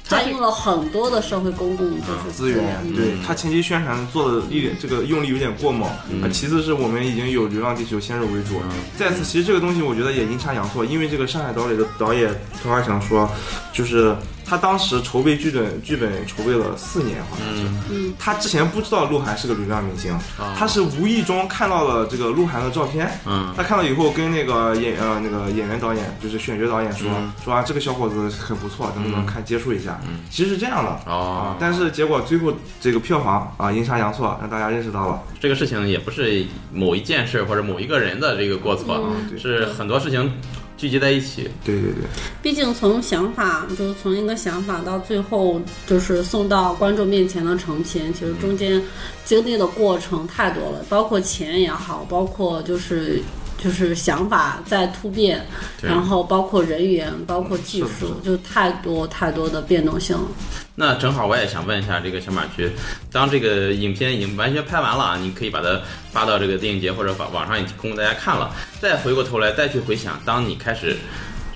[0.07, 2.61] 占用了很多的社会公共就是资源，
[2.93, 5.89] 对他前期宣传做的一点这个用力有点过猛，
[6.21, 8.61] 啊，其次是我们已经有《流浪地球》先入为主，
[8.97, 12.29] 再次其实这个东西我觉得也阴差阳错，因为这个上海堡垒的导演
[12.61, 13.27] 陈华强说，
[13.73, 14.15] 就是
[14.45, 17.47] 他当时筹备剧本剧本筹备了四年，好像
[17.87, 20.17] 是，他之前不知道鹿晗是个流量明星，
[20.57, 23.53] 他是无意中看到了这个鹿晗的照片，嗯。
[23.57, 27.09] 他看到以后跟那个演呃那个演员导演就是选角导演说、
[27.43, 29.99] 说啊这个小伙子很不错，能不能看接触一下？
[30.29, 30.91] 其实是这样的。
[31.05, 31.55] 哦。
[31.55, 35.21] 啊，但是结果最后这个票房啊阴差阳错，让大家认识到了。
[35.39, 39.39] 这个事情也不是某一件事或者某一个人的这个过错，对。
[39.39, 40.31] 是很多事情
[40.77, 41.49] 聚集在一起。
[41.63, 42.03] 对对对，
[42.41, 48.81] 毕竟从想法，就是从一个想法到最后就是送到观众面前的成片，其实中间
[49.23, 53.21] 经历的过程太多了，包括钱也好，包括就是。
[53.57, 55.43] 就是想法在突变，
[55.81, 60.27] 然后包括人员，包括技术，就太多太多的变动性了。
[60.75, 62.69] 那正好我也想问一下这个小马驹，
[63.11, 70.97] 当这个影片已经完全拍完了啊，你可以把它发到这个电影节或者网网上已经供大家看了，再回过头来再去回想，当你开始。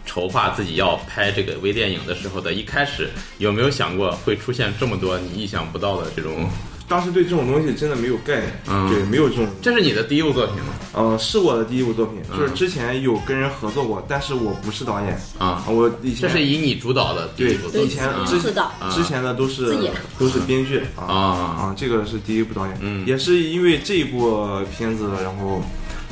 [0.06, 6.50] 筹划自己要拍这个微电影的时候的一开始，有没有想过会出现这么多你意想不到的这种？
[6.90, 8.90] 当时对这种东西真的没有概念，嗯。
[8.90, 9.48] 对，没有这种。
[9.62, 10.74] 这是你的第一部作品吗？
[10.94, 12.40] 呃，是我的第一部作品，嗯。
[12.40, 15.18] 就是之前有跟人合作过，但是我不是导演。
[15.38, 17.86] 啊，我以前这是以你主导的第一对部作品。
[17.86, 19.78] 以前啊之前的都是
[20.18, 21.16] 都是编剧啊啊。
[21.62, 23.06] 啊，这个是第一部导演，嗯。
[23.06, 25.62] 也是因为这一部片子，然后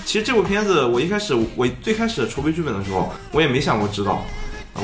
[0.05, 4.21] 其实这部片子我一开始我最开始筹备剧本的时候，我也没想过指导，啊，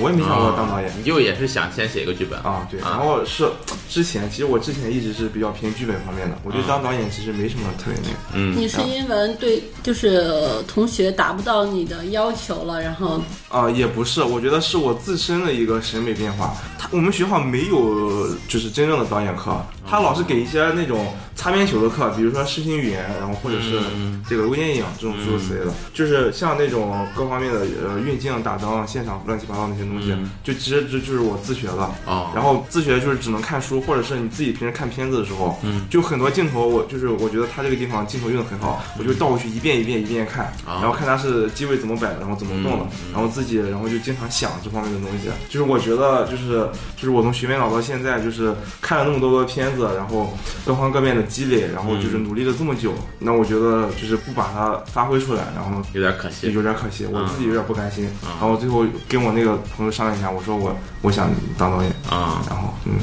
[0.02, 0.92] 我也没想过当导演。
[0.98, 3.50] 你就也是想先写一个剧本啊，对，然啊后是
[3.90, 8.16] 之前，其实我之前一直是比较偏剧本方面的，我对当导演其实没什么特别那个。
[8.34, 16.54] 嗯你是因为对就是呃同学达不到你的要求了，然后啊、也不是，我觉得是我自身的一个审美变化。
[16.78, 19.56] 他我们学校没有就是真正的导演课，
[19.88, 31.90] 他老是给一些那种擦边球的课，比如说视听语言，然后或者是嗯这个微电影这种诸如此类的，就是像那种各方面的呃运镜、打灯、现场乱七八糟那些东西，嗯就其实这就是我自学的。
[32.06, 45.30] 哦，然后自学就是只能看书，或者是你自己平时看片子的时候，嗯，就很多镜头我就是我觉得他这个地方镜头用的很好，我就倒过去一遍一遍一遍看，啊然后看他是机位怎么摆的，然后怎么动的，然后自己然后就经常想这方面的东西。
[45.50, 56.52] 就是我觉得就是就是我从学编导到现在，就是看了那么多的片子，然后各方各面的积累，然后就是努力了这么久，那我觉得就是不把它发挥出来，然后有点可惜。
[56.52, 58.06] 有点可惜，我自己有点不甘心。
[58.24, 62.94] 嗯然后最后跟我那个朋友商量一下，我说我我想当导演，啊、然后嗯。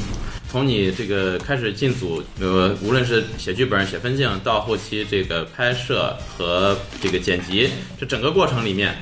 [0.51, 8.97] 从你这个开始进组，呃，无论是写剧本、写分镜，到后期这个拍摄和这个剪辑，这整个过程里面，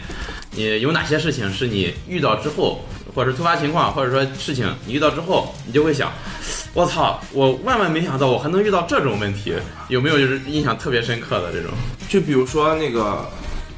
[0.51, 6.13] 你有哪些事情是你遇到之后，或者是突发情况，或者说事情你遇到之后，你就会想，
[6.75, 9.55] 我操，我万万没想到我还能遇到这种问题，
[9.89, 11.71] 有没有就是印象特别深刻的这种？
[12.11, 13.27] 就比如说那个，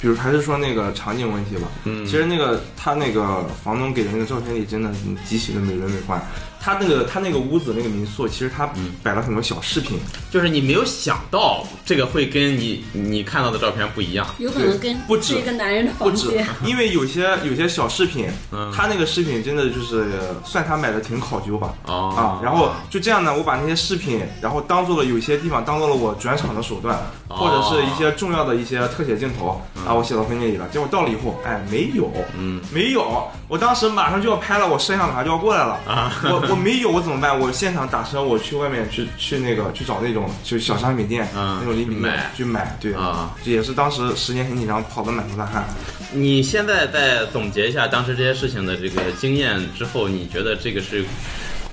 [0.00, 1.68] 比如还是说那个场景问题吧。
[1.84, 4.90] 嗯其实那个他那个房东给的那个照片里真的
[5.26, 6.20] 极其的美轮美奂。
[6.62, 8.68] 他那个他那个屋子那个民宿，其实他
[9.02, 9.98] 摆了很多小饰品，
[10.30, 14.26] 就是你没有想到这个会跟你你看到的照片不一样。
[14.38, 16.46] 有可能跟不止是一个男人的房间。
[16.64, 20.06] 因为有些有些小饰品，嗯他那个饰品真的就是
[20.44, 21.72] 算他买的挺考究吧。
[21.86, 26.96] 哦啊，然后就这样呢，我把那些饰品，然后当做了有些地方当做了我转场的手段，
[27.28, 30.68] 哦或者是一些重要的一些特写镜头，啊，我写到分镜里了。
[30.68, 33.26] 结果到了以后，哎，没有，嗯，没有。
[33.48, 37.38] 我当时马上就要拍了，我摄像马上就要过来了，啊我我没有，我怎么办？
[37.38, 45.64] 我现场打车，我去外面去去那个去找那种就小商品店，嗯那种礼品店买去买，对啊，这也是当时时间很紧张，跑得满头大汗。
[46.12, 51.04] 你现在再总结一下当时这些事情的这个经验之后，你觉得这个是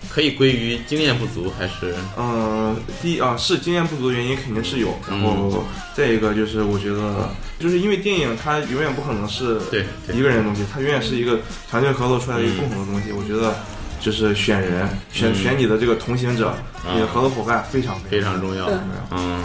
[0.10, 5.64] 可以归于经验不足，还是嗯，第一啊是经验不足的原因肯定是有，然后
[5.96, 13.12] 再一个就是我觉得，就是因为电影它永远不可能是对对一个人的东西，它永远是一个团队合作出来的一个共同的东西。
[13.12, 13.56] 我觉得
[14.08, 16.56] 就是选人，选选你的这个同行者，
[16.94, 18.66] 你的合作伙伴非常非常重要。
[18.66, 18.78] 对？
[19.12, 19.44] 嗯，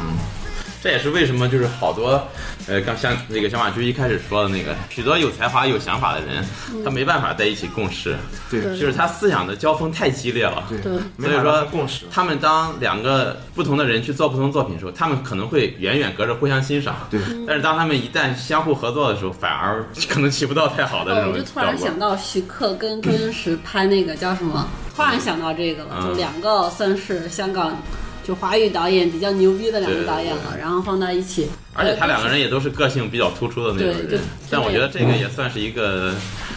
[0.82, 2.20] 这也是为什么就是好多，
[2.66, 6.44] 呃，刚像那个小马驹一开始说的那个，许多有才华、有想法的人，
[6.84, 8.16] 他没办法在一起共事，
[8.50, 10.64] 对对就是他思想的交锋太激烈了。
[10.68, 12.04] 对所以说共识。
[12.10, 16.96] 他们当两个不同的人去做不同作品的时候，他们可能会远远隔着互相欣赏。
[17.08, 21.92] 对，但是当他们一旦相互合作的时候，反而可能起不到太好的这哦，种我就突然想。
[22.02, 24.66] 到徐克跟周星驰拍那个叫什么，
[24.96, 27.76] 突然想到这个了，嗯就两个算是香港
[28.24, 34.20] 就华语导演比较牛逼的两个导演了，然后放到一起，而且他两个人也都是个性比较突出的那种对就人，
[34.50, 36.14] 但我觉得这个也算是一个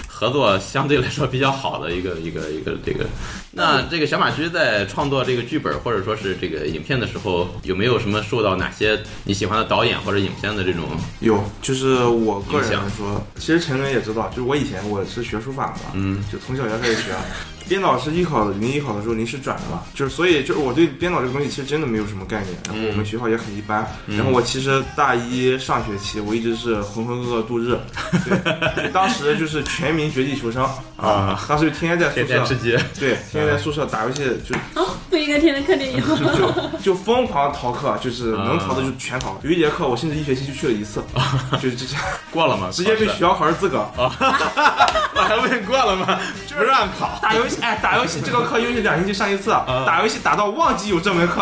[0.07, 3.05] 合作相对来说比较好的一个一个一个这个。
[3.51, 10.83] 那这个小马驹在创作这个剧本或者说是这个影片的时候，有没有什么受到哪些你喜欢的导演或者影片的这种？
[11.21, 17.11] 有，就是我个人来说，其实陈伦也知道，就是我以前我是学书法的，嗯，就从小学开始学。
[17.67, 27.77] 编导是艺考的，临艺考的时候临时转的嘛，就是所以就是我对编导这个东西其实真的没有什么概念，然后我们学校也很一般，然后我其实大一上学期我一直是浑浑噩噩度日，
[28.75, 30.67] 对，当时就是全民绝地求生。
[30.97, 35.99] 啊，当时就天天在宿天天吃舍，鸡，对，天天在宿舍打游戏，就啊，不应该天天看电影。
[36.01, 36.17] 吗？
[36.81, 39.37] 就就疯狂逃课，就是能逃的就全逃。
[39.43, 41.03] 有一节课我甚至一学期就去了一次，
[41.61, 41.97] 就是直接
[42.31, 42.69] 过了吗？
[42.71, 43.19] 直接被考试。
[43.19, 43.85] 学校考试资格。
[43.97, 46.17] 我还问过了吗？
[46.57, 47.19] 不让考。
[47.21, 49.51] 打游戏，哎，打游戏这个课又是两星期上一次，
[49.85, 51.41] 打游戏打到忘记有这门课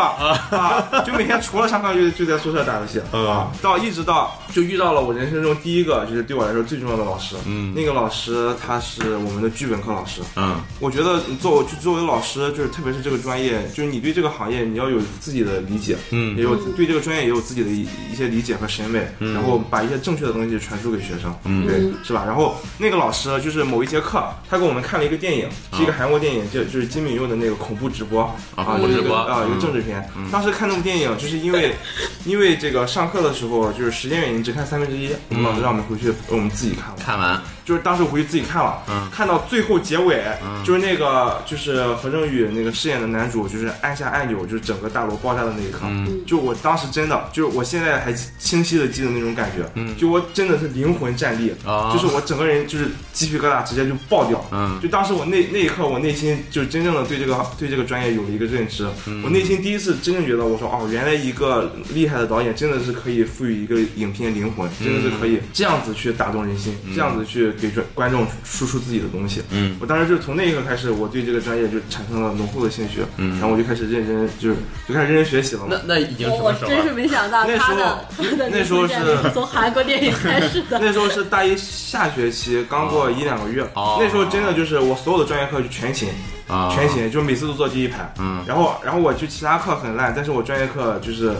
[0.50, 7.72] 啊，就每天除了上课就就在宿舍打游戏啊， 到一直到就遇到了我人生中第一个就是对我来说最重要的老师，嗯。
[7.74, 10.56] 那个老师他是我们的剧本课老师，嗯。
[10.80, 16.36] 我觉得你作作为老师，就是特别是这个专业，就是你对这个行业你要有自己的理解，嗯。
[16.36, 21.66] 也有对这个专业也有自己的一一些理解和审美，然后把一些正确的东西传输给学生，嗯。
[21.66, 22.22] 对，是吧？
[22.26, 28.22] 然后那个老师就是某一节课，他给我们看了一个电影，是一个韩国电影，就就是金敏佑的那个恐怖直播
[28.54, 29.16] 啊恐怖直播。
[29.16, 29.60] 啊，一个嗯。
[29.60, 30.08] 政治片。
[30.34, 31.72] 当时看那部电影，就是因为
[32.26, 36.96] 因为这个上课的时候就是时间原因只看三分之一，我们老师让我们回去我们自己看了。
[36.98, 39.08] 看完，就是当时我回去自己看了，嗯。
[39.10, 40.22] 看到最后结尾，
[40.64, 46.20] 就是那个就是何正宇那个饰演的男主，就是按下按钮，就是整个大楼爆炸的那一刻，嗯。
[46.26, 49.96] 就我当时真的，就是我现在还清晰的记得那种感觉，嗯。
[49.96, 51.90] 就我真的是灵魂战栗，啊。
[51.92, 54.78] 就是我整个人就是鸡皮疙瘩直接就爆掉，嗯。
[54.82, 59.22] 就当时我那那一刻，我内心就真正的对这个对这个专业有了一个认知，嗯。
[59.22, 69.42] 我内心第一次真正觉得，我说哦，原来一个厉害的导演真的是可以赋予一个影片灵魂，真的是可以这样子去打动人心，这样子去给观观众输出自己的东西。
[69.50, 74.56] 嗯我当时就是从那一刻开始，我对这个专业就产生了浓厚的兴趣，嗯然后我就开始认真就是
[74.88, 75.94] 就开始认真学习了嘛那。
[75.94, 76.76] 那已经什我我么时候了？
[76.76, 78.94] 真是没想到那时候他的那时候是
[79.32, 80.78] 从韩国电影开始的。
[80.82, 83.62] 那时候是大一下学期，刚过一两个月。
[83.74, 86.08] 哦那时候真的就是我所有的专业课就全勤，
[86.48, 88.12] 啊，全勤，就每次都坐第一排。
[88.18, 91.32] 嗯然后，然后我就其他课很烂，但是我专业课就是，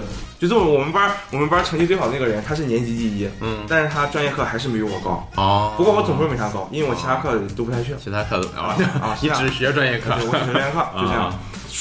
[0.48, 5.28] 就是我们班我们班成绩最好的那个人，他是年级第一，嗯但是他专业课还是没有我高。
[5.36, 7.94] 哦，不过我总分没他高，因为我其他课都不太去。
[8.02, 11.38] 其他课都 啊啊你只学专业课对，我只学专业课， 就这样啊。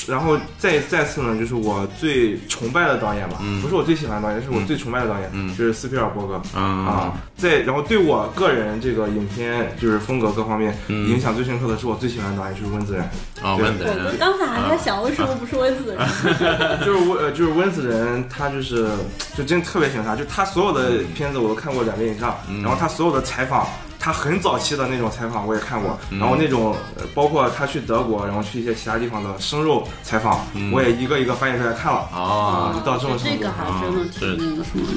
[0.07, 6.41] 然后再再次呢，就是我最崇拜的导演吧，嗯不是我最喜欢的导演，是我最崇拜的导演，嗯就是斯皮尔伯格。
[6.55, 13.03] 嗯啊，在然后对我个人这个影片就是风格各方面嗯影响最深刻的是我最喜欢的导演就是温子仁，
[13.43, 15.99] 啊，对温子仁我刚才还在想，为什么不是温子仁？
[16.83, 18.87] 就是温呃就是温子仁，他就是
[19.35, 23.67] 就真特别喜欢他，就他所有的片子我都看过两遍以上，然后他所有的采访。
[24.05, 31.99] 他很早期的那种采访我也看过，然后那种呃包括他去德国，然后去一些其他地方的生肉采访，我也一个一个翻译出来看了。
[32.11, 34.93] 啊就到这种程度这个还真的挺那个什么的。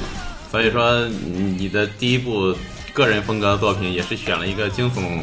[0.50, 2.52] 所以说你的第一部
[2.97, 5.20] 个人风格的作品也是选了一个惊悚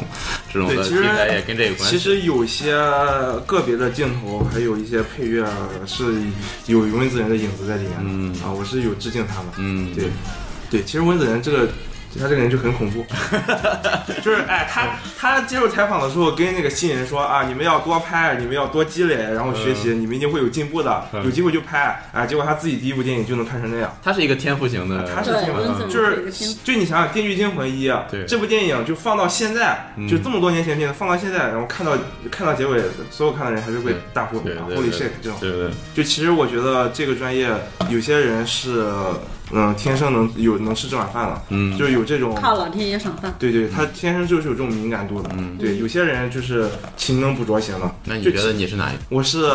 [0.52, 1.98] 这种题材，也跟这个关系。
[1.98, 2.72] 其实有些
[3.46, 5.44] 个别的镜头，还有一些配乐
[5.84, 6.04] 是
[6.66, 8.04] 有温子仁的影子在里面的。
[8.04, 9.46] 嗯啊，我是有致敬他的。
[9.56, 10.04] 嗯，对，
[10.70, 11.68] 对，其实温子仁这个。
[12.20, 13.04] 他这个人就很恐怖，
[14.22, 14.88] 就是哎，他
[15.18, 21.24] 他接受采访的时候跟那个新人说啊，你们要多拍，你们要多积累，然后学习，你们一定会有进步的，嗯。
[21.24, 22.26] 有机会就拍啊。
[22.26, 28.24] 结果他自己第一部电影就能拍成那样，他是一个天赋型的，对他是天温子仁就是就你想想《电锯惊魂一》对。
[28.26, 31.92] 这部电影就放到现在，就这么多年前的片子放到现在，然后看到
[32.30, 35.38] 看到结尾，所有看的人还是会大呼 Holy shit 这种。
[35.40, 35.50] 对。
[35.50, 35.70] 对？
[35.94, 37.48] 就其实我觉得这个专业
[37.88, 38.84] 有些人是
[39.52, 43.34] 嗯天生能有能吃这碗饭了，嗯就有这种靠老天爷赏饭。
[43.38, 45.30] 对对，他天生就是有这种敏感度的。
[45.36, 47.90] 嗯对，有些人就是勤能补拙型的。
[48.04, 49.02] 那你觉得你是哪一个？
[49.10, 49.50] 我是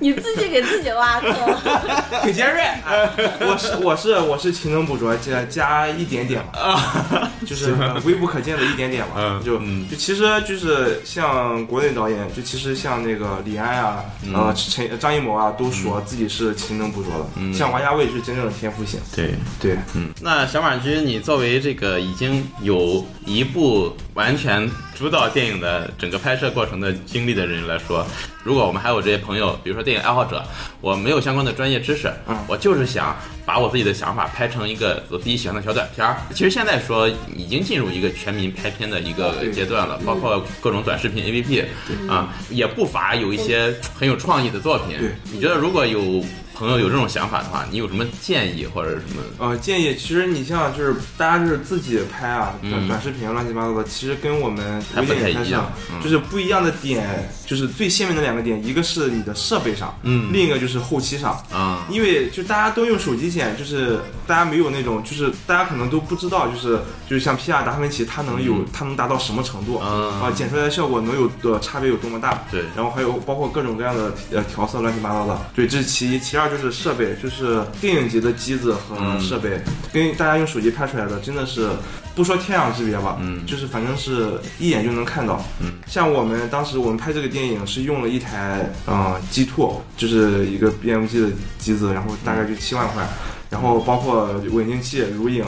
[0.00, 1.32] 你自己给自己挖坑。
[2.22, 28.06] 很尖锐， 啊我是我是我是勤能补拙加加一点点嘛，就是呃微不可见的一点点嘛嗯，就嗯就其实就是像国内导演，就其实像那个李安啊，嗯呃陈张艺谋啊，都说自己是勤能补拙的，像王家卫是真正的天赋型，对，对，嗯，那小马驹，你作为这个已经有一部完全主导电影的整个拍摄过程的经历的人来说，
[28.42, 30.42] 如果我们还有这些朋友，比如说电影爱好者，
[30.80, 32.36] 我没有相关的专业知识，嗯。
[32.46, 33.16] 我就是想
[33.48, 36.18] 把我自己的想法拍成一个我自己喜欢的小短片儿。
[36.34, 41.64] 其实现在说已经进入一个全民拍片的一个阶段了，包括各种短视频 APP
[42.06, 44.98] 啊，也不乏有一些很有创意的作品。
[45.32, 46.22] 你觉得如果有
[46.58, 49.22] 朋友有这种想法的话，你有什么建议或者什么？
[49.38, 61.40] 呃，建议其实你像就是大家就是自己拍啊，短嗯短视频乱七八糟的，其实跟我们微还不太电影拍摄一样嗯就是不一样的点，就是最鲜明的两个点，一个是你的设备上，嗯另一个就是后期上。
[61.52, 72.42] 啊，因为就大家都用手机剪，就是大家没有那种，就是大家可能都不知道，就是就是像皮亚达芬奇，它能有、它能达到什么程度、嗯啊，剪出来的效果能有的差别有多么大？
[72.50, 79.20] 对然后还有包括各种各样的呃调色乱七八糟的，对，这是其一，其二就是设备，就是电影级的机子和嗯。
[79.20, 79.60] 设备，
[79.92, 81.70] 跟大家用手机拍出来的真的是
[82.14, 83.44] 不说天壤之别吧，嗯。
[83.46, 91.28] 就是反正是一眼就能看到，嗯，像我们当时我们拍这个电影是用了一台呃 G Two，就是一个 BMG 的
[91.58, 93.06] 机子，然后大概就七万块。
[93.50, 95.42] 然后包括稳定器、如影、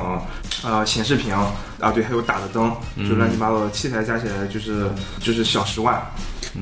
[0.65, 1.35] 呃显示屏
[1.79, 2.73] 啊，对，还有打的灯，
[3.07, 4.89] 就乱七八糟的器材加起来就是
[5.21, 6.03] 就是小十万。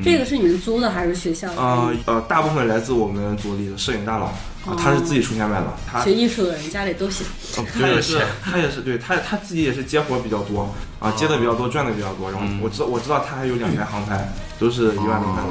[0.04, 1.60] 这个是你们租的还是学校的？
[1.60, 4.26] 呃呃，大部分来自我们组里的摄影大佬，
[4.66, 7.26] 啊他是自己出钱买的，他学艺术的人家里都行。
[7.56, 12.30] 呃他也是他也是对他他自己也是接活比较多啊，接的比较多，赚的比较多。
[12.30, 14.28] 然后我知道我知道他还有两台航拍，
[14.58, 15.48] 都是一万多块的。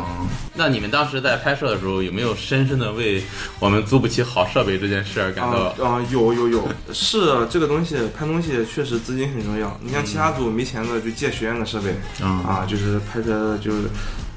[0.54, 3.24] 那你们当时在拍摄的时候，有没有深深的为
[3.60, 5.98] 我们租不起好设备这件事而感到啊？
[5.98, 9.76] 啊，有有有，是这个东西拍东西确实资金很重要。
[9.82, 13.84] 你像其他组没钱的就借学院的设备，嗯啊，就是拍出来的就是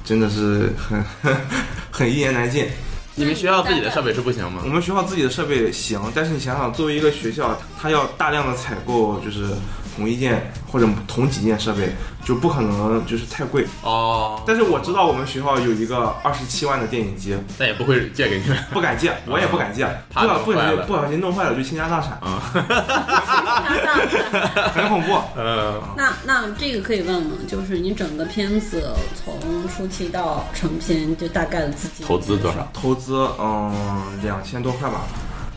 [0.04, 1.04] 真的是很
[1.90, 2.66] 很一言难尽。
[3.16, 4.68] 你们学校自己的设备是不行吗我？
[4.68, 9.48] 们学校自己的设备行，但是你想想，作为一个学校，它要大量的采购，就是
[9.94, 11.90] 同一件或者同几件设备，
[12.30, 13.66] 就不可能就是太贵。
[13.82, 18.56] 哦，但是我知道我们学校有一个二十七万的电影机，但也不会借给你们。
[18.72, 22.40] 不敢借， 我也不敢借，怕不小不小弄坏了心不小心弄坏了就倾家荡产，啊，
[24.72, 25.18] 很恐怖。
[25.34, 27.32] 呃，那那这个可以问吗？
[27.48, 29.34] 就是你整个片子从
[29.68, 32.68] 初期到成片，就大概的资金投资多少？？
[32.72, 35.00] 投资嗯两千多块吧，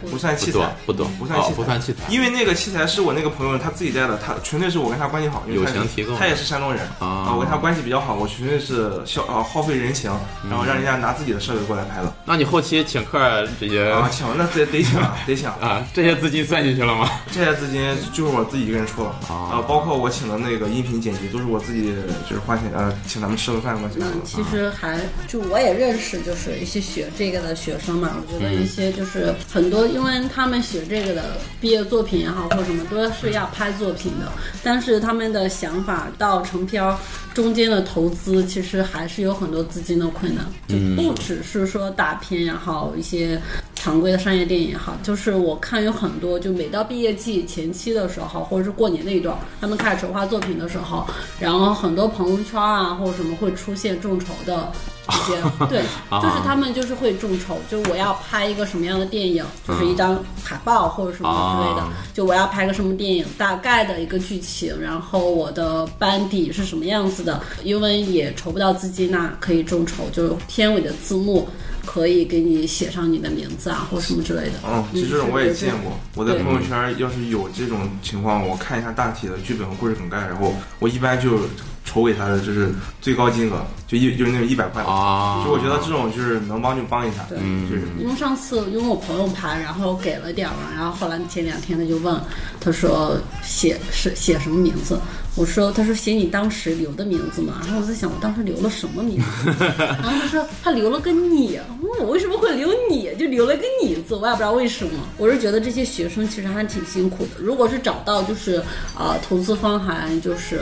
[0.10, 10.12] 不算器材，不多不算器材，哦不算器材因为那个器材是我那个朋友他自己带的，他纯粹是我跟他关系好，因为他友情提供他也是山东人啊我跟他关系比较好，我纯粹是消啊耗费人情，
[10.49, 12.14] 然后让人家拿自己的设备过来拍的。
[12.26, 13.20] 那你后期请客
[13.60, 17.10] 这些啊，请那得得请得请，啊，这些资金算进去了吗？
[17.32, 21.93] 这些资金就是我自己一个人出了啊包括我请的那个音频剪辑都是我自己
[22.30, 24.18] 就是花钱呃请咱们吃个饭乱七八糟的。
[24.24, 28.12] 那其实还就我也认识，就是一些学这个的学生嘛。
[28.32, 34.32] 我觉得一些就是很多，因为他们学这个的毕业作品也好或什么，都是要拍作品的。
[34.64, 36.98] 但是他们的想法到成片儿
[37.34, 43.39] 中间的投资，其实还是有很多资金的困难，就不只是说大片也好，一些
[43.84, 51.05] 常规的商业电影也好，就是我看有很多，就每到毕业季前期的时候，或者是过年那一段，他们开始筹划作品的时候，
[51.38, 54.71] 然后很多朋友圈啊或者什么会出现众筹的
[55.09, 55.36] 一些，
[55.67, 71.45] 对，就是他们就是会众筹，就我要拍一个什么样的电影，就是一张海报或者什么之类的啊，就我要拍个什么电影，大概的一个剧情，然后我的班底是什么样子的，因为也筹不到资金，那可以众筹，就是片尾的字幕。
[71.86, 74.53] 可以给你写上你的名字啊，或什么之类的。
[74.65, 75.99] 嗯，其实这种我也见过。
[76.15, 81.39] 我在朋友圈要是有这种情况，我看一下大体的剧本和故事梗概，然后我一般就
[81.86, 82.69] 筹给他的就是
[83.01, 84.81] 最高金额，就一就是那种一百块。
[84.84, 87.38] 啊，就我觉得这种就是能帮就帮一下，对
[87.69, 92.19] 就是因为上次因为我朋友拍，然后给了点儿嘛，然后后来前两天他就问，
[92.59, 94.97] 他说写是写什么名字？
[95.36, 101.59] 我说他说写你当时留的名字嘛，然后我在想我当时留了什么名字， 然后他说他留了个你，
[101.99, 103.09] 我为什么会留你？
[103.17, 104.91] 就留了个你字，我也不知道为什么。
[105.17, 108.61] 我是觉得这些学生其实还挺辛苦的，如果是找到就是
[108.97, 110.61] 呃投资方还就是。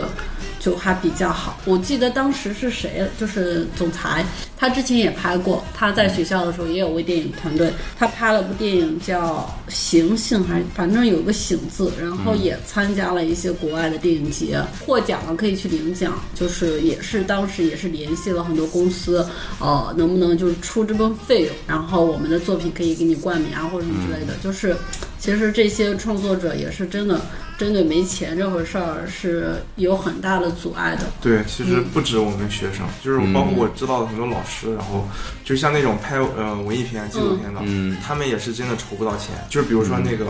[0.61, 1.59] 就还比较好。
[1.65, 4.23] 我记得当时是谁，就是总裁，
[4.55, 16.21] 他之前也拍过，他在学校的时候也有为电影团队，他拍了部电影叫《醒醒》，还反正有个“醒”字，然后也参加了一些国外的电影节，获奖了，可以去领奖。
[16.35, 19.27] 就是也是当时也是联系了很多公司，
[19.59, 24.35] 呃，能不能就是出这份费用，然后我们的作品可以给你冠名啊或者什么之类的。
[24.43, 24.77] 就是
[25.21, 27.21] 其实这些创作者也是真的
[27.55, 31.03] 针对没钱这回事儿是有很大的阻碍的。
[31.21, 35.07] 对，其实不止我们学生，就是包括我知道的很多老师，然后
[35.45, 39.35] 就像那种拍呃文艺片、纪录片的，嗯他们也是真的筹不到钱。
[39.47, 40.25] 就是比如说那个，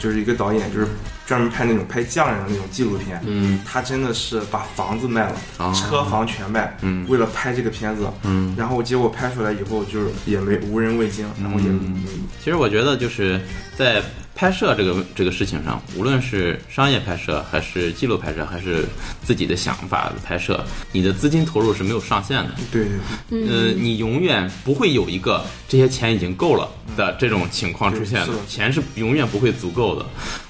[0.00, 0.88] 就是一个导演，就是
[1.26, 3.60] 专门拍那种拍匠人的那种纪录片，嗯。
[3.64, 5.72] 他真的是把房子卖了，啊。
[5.72, 7.06] 车房全卖，嗯。
[7.08, 12.02] 为了拍这个片子，嗯，然后结果拍出来以后就是也没无人问津，然后也、嗯。
[12.42, 13.40] 其实我觉得就是
[13.76, 14.02] 在
[14.34, 18.86] 拍摄这个这个事情上，无论是商业拍摄，还是记录拍摄，还是
[19.22, 22.50] 自己的想法的拍摄，你的资金投入是没有上限的。
[22.72, 22.86] 对
[23.30, 30.06] 呃，你永远不会有一个这些钱已经够了的这种情况出现的，钱是永远不会足够的。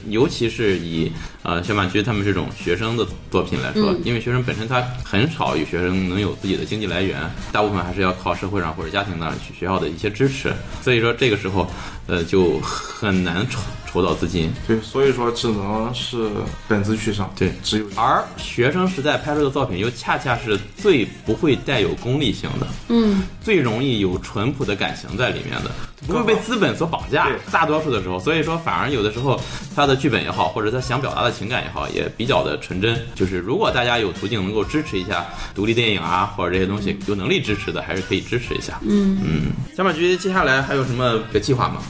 [0.09, 1.11] 尤其是以
[1.43, 7.19] 呃小满区他们这种学生的作品来说，因为学生本身他很少有学生能有自己的经济来源，
[7.53, 11.71] 大部分还是要靠社会上或者家庭那去学校的一些支持，所以说这个时候
[12.07, 13.47] 呃就很难
[13.91, 14.53] 筹筹到资金。
[14.67, 16.31] 对，所以说只能是
[16.69, 25.71] 本子取上，对只有而学生时代拍摄的作品又恰恰是最不会带有功利性的，嗯，最容易有淳朴的感情在里面的，
[26.07, 27.29] 不会被资本所绑架。
[27.51, 29.41] 大多数的时候，所以说反而有的时候
[29.75, 33.01] 他的剧本也好，或者他想表达的情感也好，也比较的纯真。
[33.15, 38.79] 就是如果大家有途径能够支持一下独立电影啊，或者这些东西，有能力支持的，还是可以支持一下。
[38.83, 41.83] 嗯嗯，小马驹接下来还有什么个计划吗？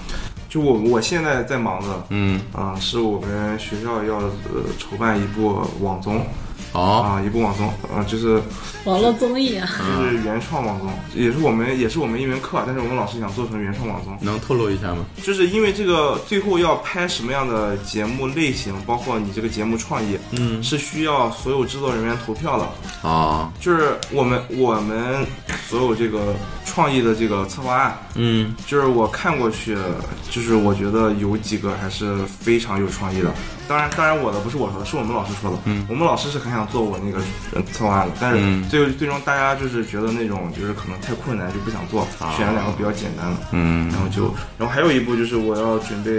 [0.50, 6.20] 就我我现在在忙的，嗯，啊、是我们学校要呃筹办一部网综
[6.72, 8.40] 哦，啊、一部网综，啊，就是
[8.84, 15.04] 网络综艺啊，就是原创网综，也是我们也是我们一门课，但是我们老师想做成原创网综，能透露一下吗？
[15.22, 23.08] 就是因为这个最后要拍什么样的节目类型，包括你这个节目创意，嗯，是需要所有制作人员投票的。
[23.08, 25.26] 啊，就是我们我们
[25.68, 29.76] 所有这个创意的这个策划案，嗯就是我看过去，
[30.30, 33.32] 就是我觉得有几个还是非常有创意的。
[33.66, 35.56] 当然，当然我的不是我说的，是我们老师说的。
[35.64, 37.18] 嗯，我们老师是很想做我那个
[37.54, 42.06] 呃策划案的，但嗯是最后最终大家就是觉得那种就是可能太困难，就不想做，
[42.36, 43.36] 选了两个比较简单的。
[43.52, 46.10] 嗯然后就，然后还有一步就是我要准备，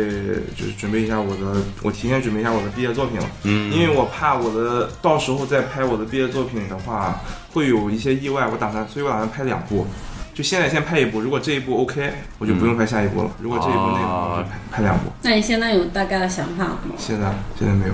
[0.56, 3.26] 就是准备一下我的，我提前准备一下我的毕业作品了。
[3.44, 7.20] 嗯，因为我怕我的到时候再拍我的毕业作品的话，
[7.54, 8.48] 会有一些意外。
[8.52, 9.88] 我打算，所以我打算拍两部，
[10.34, 11.20] 就现在先拍一部。
[11.22, 13.30] 如果这一部 OK，我就不用拍下一部了。
[13.40, 15.12] 如果这一部那个，我就拍拍两部。
[15.22, 16.96] 那你现在有大概的想法了吗？
[16.98, 17.94] 现在现在没有。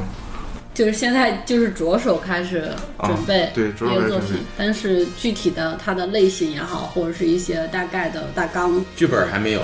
[0.78, 9.61] 就是现在就是着手开始准备啊对着手开始，但是具体的它的类型也好，或者是一些大概的大纲，剧本还没有，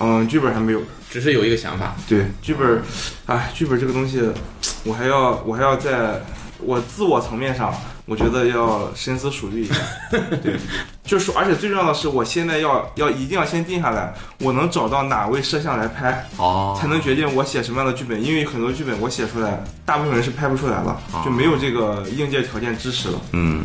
[0.00, 0.82] 嗯，剧本还没有。
[1.08, 1.96] 只是有一个想法。
[2.06, 2.82] 对，剧本，
[3.24, 4.20] 哎，剧本这个东西，
[4.84, 6.20] 我还要我还要在
[6.58, 7.74] 我自我层面上，
[8.06, 9.74] 我觉得要深思熟虑一下。
[10.42, 10.56] 对，
[11.04, 18.22] 就是而且最重要的是，我现在要要一定要先定下来，我能找到哪位摄像来拍，哦才能决定我写什么样的剧本。
[18.22, 23.20] 因为很多剧本我写出来，大部分人是拍不出来了，就没有这个硬件条件支持了。
[23.32, 23.64] 嗯，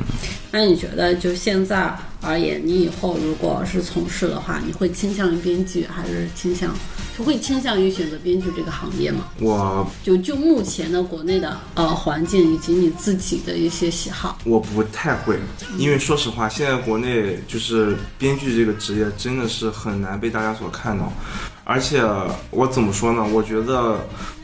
[0.51, 6.73] 那你觉得就现在而言，你以后如果是从事的话，你会倾向于编剧，还是倾向
[7.17, 9.25] 就会倾向于选择编剧这个行业吗？
[9.39, 15.39] 我就就目前的国内的呃环境以及你自己的一些喜好，我不太会，
[15.77, 21.11] 因为说实话，现在国内就是编剧这个职业真的是很难被大家所看到，
[21.63, 22.03] 而且
[22.51, 23.23] 我怎么说呢？
[23.23, 23.99] 我觉得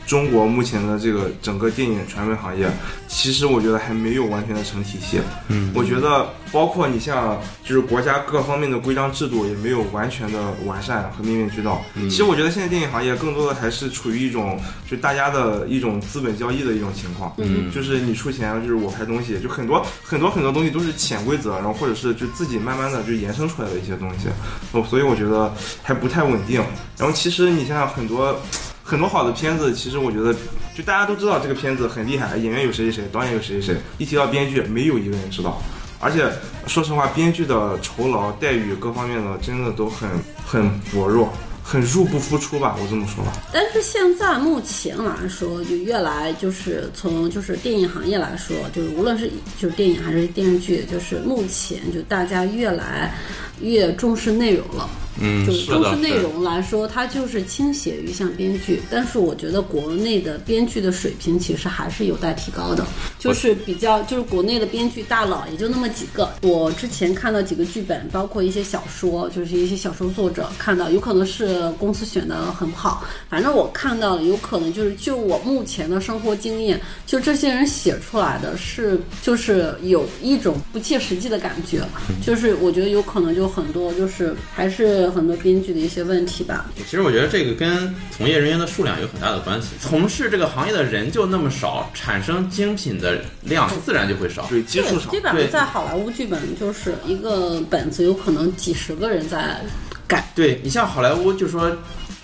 [0.06, 2.68] 中国目前的这个整个电影传媒行业，
[3.08, 5.20] 其实我觉得还没有完全的成体系。
[5.48, 11.82] 嗯，我觉得包括你像就是国家各方面的规章制度也没有完全的完善和面面俱到。
[11.94, 17.34] 其实我觉得现在电影行业更多的还是处于一种就大家的一种资本交易的一种情况。
[17.38, 24.28] 嗯就是你出钱，就是我拍东西，就很多很多很多东西都是潜规则，然后或者是就自己慢慢的就延伸出来的一些东西，
[24.72, 25.52] 哦，所以我觉得
[25.82, 26.62] 还不太稳定。
[26.96, 28.40] 然后其实你像很多
[28.86, 30.32] 很多好的片子，其实我觉得
[30.72, 35.60] 就大家都知道这个片子很厉害，演员有谁谁谁，导演有谁谁谁，一提到编剧，没有一个人知道。
[35.98, 36.30] 而且
[36.68, 40.08] 说实话，编剧的酬劳待遇各方面的真的都很
[40.46, 41.32] 很薄弱，
[41.64, 43.32] 很入不敷出吧，我这么说吧。
[43.52, 49.28] 但是现在目前来说，就越来就是从就是电影行业来说，就是无论是
[49.58, 53.12] 就是电影还是电视剧，就是目前就大家越来
[53.60, 54.88] 越重视内容了。
[55.20, 62.86] 嗯，就是都是，内容来说，它就是倾斜于像编剧，但是我觉得国内的编剧的水平其实还是有待提高的，
[63.26, 66.28] 就是比较就是国内的编剧大佬也就那么几个。
[66.42, 81.82] 我之前看到几个剧本，包括一些小说，就是一些小说作者看到，有可能是公司选的很好，反正我看到了，有可能就是就我目前的生活经验，就这些人写出来的是就是有一种不切实际的感觉，
[82.24, 86.70] 就是我觉得有可能就很多就是还是很多编剧的一些问题吧。
[86.88, 89.68] 其实我觉得这个跟从业人员的数量有很大的关系。
[89.80, 94.46] 从事这个行业的人就那么少，产生精品的量自然就会少。
[94.48, 95.20] 对，基数少基。
[95.20, 99.60] 本对上在好莱坞剧本就是一个本子，有可能几十个人在
[100.06, 100.30] 改。
[100.34, 101.70] 对你像好莱坞，就说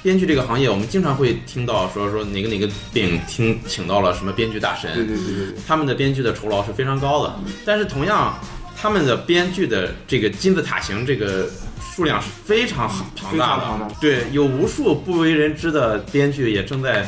[0.03, 5.55] 编剧这个行业，我们经常会听到说说哪个哪个电影听请到了什么编剧大神，对对对对对。
[5.67, 7.35] 他们的编剧的酬劳是非常高的。
[7.65, 8.39] 但是同样，
[8.77, 11.49] 他们的编剧的这个金字塔型这个
[11.95, 17.07] 数量是非常庞大的，对，有无数不为人知的编剧也正在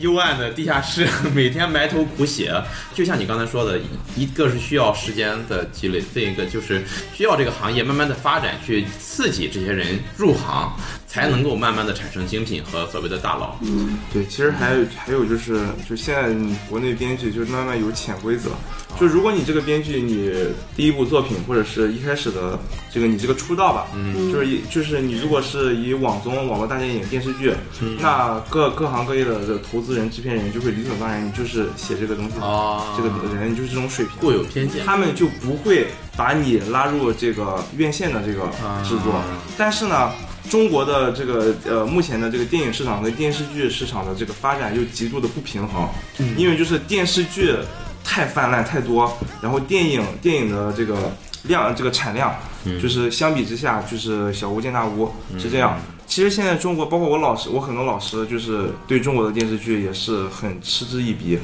[0.00, 2.52] 幽暗的地下室 每天埋头苦写。
[2.94, 3.78] 就像你刚才说的，
[4.16, 6.82] 一个是需要时间的积累，另一个就是
[7.14, 10.74] 需要这个行业慢慢的发展，去刺激这些人入行，
[11.10, 13.56] 才能够慢慢的产生精品和所谓的大佬。
[13.62, 16.32] 嗯对，其实还有还有就是，就现在
[16.68, 18.50] 国内编剧就是慢慢有潜规则，
[18.98, 20.32] 就如果你这个编剧你
[20.76, 22.56] 第一部作品或者是一开始的
[22.92, 27.52] 这个你这个出道吧，嗯，就是一就是你如果是以网综、网络大电影、电视剧，
[28.00, 34.84] 那各各行各业的这个投资人、制片人就会理所当然，你就是写这个东西，哦这个人就是这种水平，固有偏见。
[34.86, 38.46] 他们就不会把你拉入这个院线的这个
[38.84, 39.12] 制作。
[39.14, 39.24] 啊
[39.56, 40.12] 但是呢，
[40.48, 45.88] 中国的这个呃目前的这个电影市场跟电视剧市场的这个发展又极度的不平衡，
[46.36, 47.54] 因为就是电视剧
[48.02, 51.12] 太泛滥太多，然后电影电影的这个
[51.42, 52.34] 量这个产量，
[52.80, 55.78] 就是相比之下就是小巫见大巫，是这样。
[56.10, 61.38] 其实现在中国，包括我老师，我很多老师就是对中国的电视剧也是很嗤之以鼻，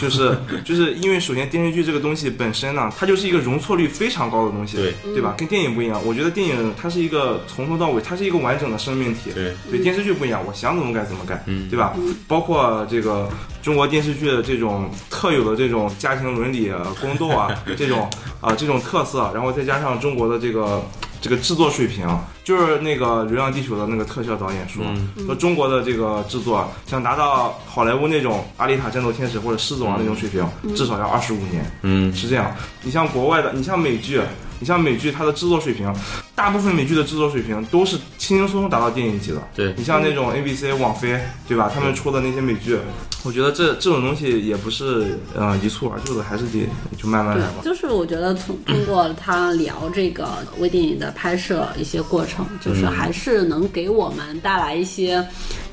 [0.00, 5.34] 就是 就是因为首先电视剧这个东西本身呢，它就是一个容错率非常高的东西，对对吧？
[5.36, 11.92] 跟电影不一样，我觉得电影它是一个从头到尾，它是一个完整的生命体，对对电视剧不一样，我想怎么改怎么改，对吧？
[12.28, 13.28] 包括这个
[13.60, 18.08] 中国电视剧的这种特有的这种家庭伦理、啊、宫斗啊，这种
[18.40, 20.80] 啊、这种特色，然后再加上中国的这个。
[21.22, 22.04] 这个制作水平，
[22.42, 24.84] 就是那个《流浪地球》的那个特效导演说，
[25.24, 30.44] 说中国的这个制作想达到好莱坞那种《阿丽塔：战斗天使》或者《狮子王》那种水平，
[30.74, 31.64] 至少要二十五年。
[31.82, 32.52] 嗯，是这样。
[32.82, 34.20] 你像国外的，你像美剧，
[34.62, 35.92] 你像美剧，它的制作水平，
[36.36, 39.42] 大部分美剧的制作水平都是轻轻松松达到电影级的。
[39.56, 41.68] 对你像那种 ABC、网飞，对吧？
[41.68, 42.78] 他们出的那些美剧，
[43.24, 47.54] 我觉得这这种东西也不是呃一蹴而就的，还是得就慢慢来吧。
[47.64, 50.28] 就是我觉得从通过他聊这个
[50.60, 55.26] 微电影的拍摄一些过程，就是还是能给我们带来一些。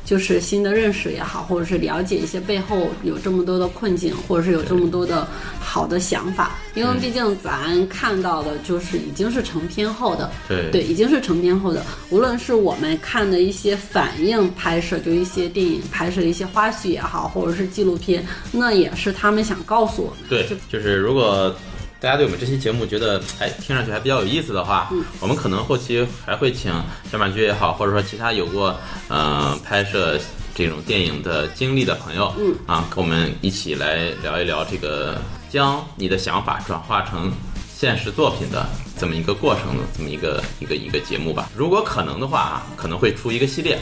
[0.09, 5.27] 就是新的认识也好，或者是了解一些背后有这么多的困境，或者是有这么多的
[5.59, 11.85] 好的想法，因为毕竟咱看到的就是已经是成片后的，对对，已经是成片后的。
[12.09, 20.27] 无论是我们看的一些反应拍摄，就一些电影拍摄的一些花絮也好，或者是纪录片，那也是他们想告诉我们。
[20.27, 21.55] 对，就是如果
[22.01, 24.89] 大家对我们这期节目觉得哎听上去还比较有意思的话，
[25.19, 26.71] 我们可能后期还会请
[27.11, 28.73] 小马驹也好，或者说其他有过
[29.09, 30.17] 呃拍摄
[30.55, 32.55] 这种电影的经历的朋友，嗯。
[32.65, 35.19] 啊，跟我们一起来聊一聊这个
[35.49, 37.29] 将你的想法转化成
[37.75, 38.65] 现实作品的
[38.99, 41.49] 这么一个过程的这么一个一个一个节目吧。
[41.55, 43.77] 如果可能的话啊，可能会出一个系列，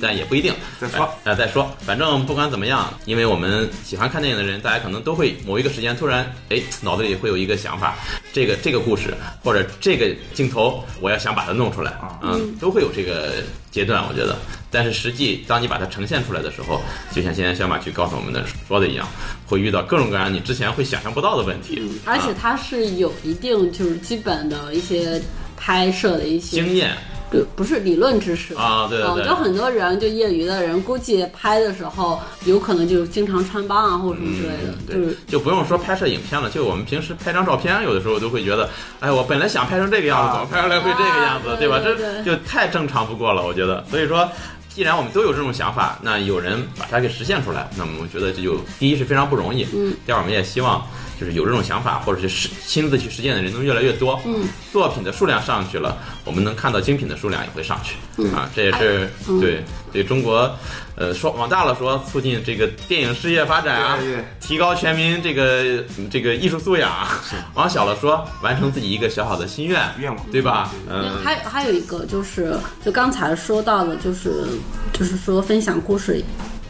[0.00, 0.52] 但也不一定。
[0.80, 7.94] 再说哎，再说，反正不管怎么样，因为我们喜欢看电影的人，大家可能都会某一个时间突然，哎，脑子里会有一个想法，
[8.32, 11.92] 这个这个故事或者这个镜头，我要想把它弄出来，
[12.22, 14.36] 嗯，都会有这个阶段，我觉得。
[14.74, 19.06] 但是实际当你把它呈现出来的时候，就像现在小马去告诉我们的说的一样，
[19.46, 25.22] 会遇到各种各样你之前会想象不到的问题，而且它是有一定就是基本的一些
[25.56, 26.96] 拍摄的一些经验。
[27.30, 38.70] 对，不是理论知识啊对对对嗯就很多人就业余的人，估计拍的时候有可能就经常穿帮啊，或者什么之类的，对就是，就不用说拍摄影片了，就我们平时拍张照片，有的时候都会觉得，
[39.00, 41.80] 哎，我本来想拍成这个样子，啊怎么拍出来会这个样子，啊对吧？
[41.82, 43.84] 对这对就太正常不过了，我觉得。
[43.90, 44.30] 所以说，
[44.74, 50.84] 既然我们都有这种想法，那有人把它给实现出来，那么我觉得这就第一是非常不容易，嗯，第二我们也希望
[51.18, 59.62] 就是有这种想法或者是实亲自去实践的人能越来越多，嗯，作品的数量上去了，我们能看到精品的数量也会上去，嗯啊，这也是嗯对
[59.92, 60.50] 对中国，
[60.96, 63.98] 呃，说往大了说，促进这个电影事业发展啊
[64.40, 67.22] 提高全民这个嗯这个艺术素养啊，
[67.54, 70.72] 往小了说，完成自己一个小小的心愿，愿望对吧？
[70.90, 74.46] 嗯，还还有一个就是，就刚才说到的，就是
[74.92, 76.22] 就是说分享故事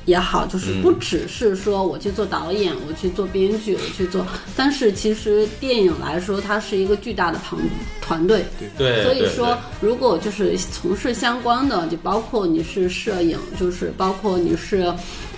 [0.05, 4.27] 也好，就是不只是说我去做导演，我去做编剧，我去做，
[4.57, 7.59] 但是其实电影来说，它是一个巨大的庞
[8.01, 8.45] 团队。
[8.77, 14.93] 对，对所以说，如果就是从事相关的，就包括你是摄影，就是包括你是。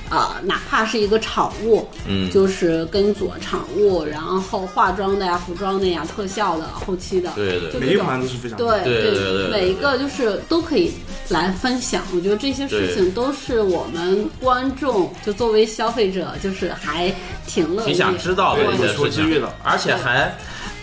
[0.09, 10.93] 啊、哪怕是一个场务，嗯就是跟组场务，然后化妆的呀、服装的呀、特效的、后期的，对对每一就这种环都是非常对对对对对每一个就是都可以
[11.29, 12.03] 来分享。
[12.15, 17.13] 我觉得这些事情都是我们观众就作为消费者，就是还
[17.47, 20.33] 挺乐意、挺想知道的一些事情知欲的，而且还。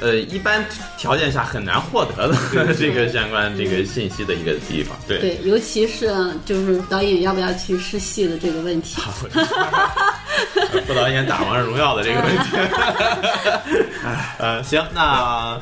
[0.02, 0.66] 呃，一般
[0.98, 2.36] 条件下很难获得的
[2.78, 6.12] 这个相关这个信息的一个地方，对，对，尤其是
[6.46, 9.02] 就是导演要不要去试戏的这个问题。
[10.86, 12.58] 副导演打王者荣耀的这个问题。
[14.04, 15.58] 哎呃，行，那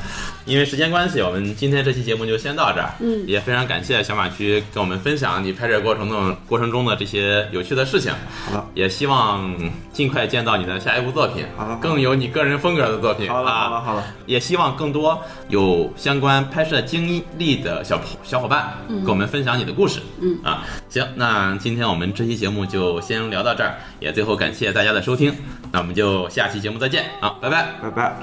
[0.45, 2.91] 因为时间关系，我们今天这期节目就先到这儿。
[2.99, 8.11] 嗯也非常感谢小马驹跟我们分享你拍摄过程中过程中的这些有趣的事情。
[8.45, 9.55] 好的，也希望
[9.93, 13.29] 尽快见到你的下一部作品，好的更有你个人风格的作品。
[13.29, 19.99] 好了，好的，啊，好了，也希望更多有相关拍摄经历的小小伙伴跟我们分享你的故事。
[20.21, 25.33] 嗯啊，行，那今天我们这期节目就先聊到这儿，也最后感谢大家的收听，
[25.71, 27.67] 那我们就下期节目再见啊，拜拜。
[27.81, 28.13] 拜拜。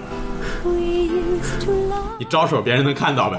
[2.19, 3.39] 你招手，别人能看到呗。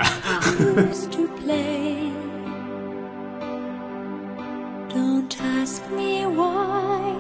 [4.90, 7.14] Don't ask me why,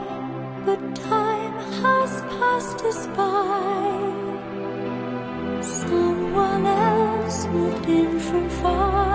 [0.65, 1.53] but time
[1.83, 3.21] has passed us by.
[5.61, 9.09] Someone else moved in from far.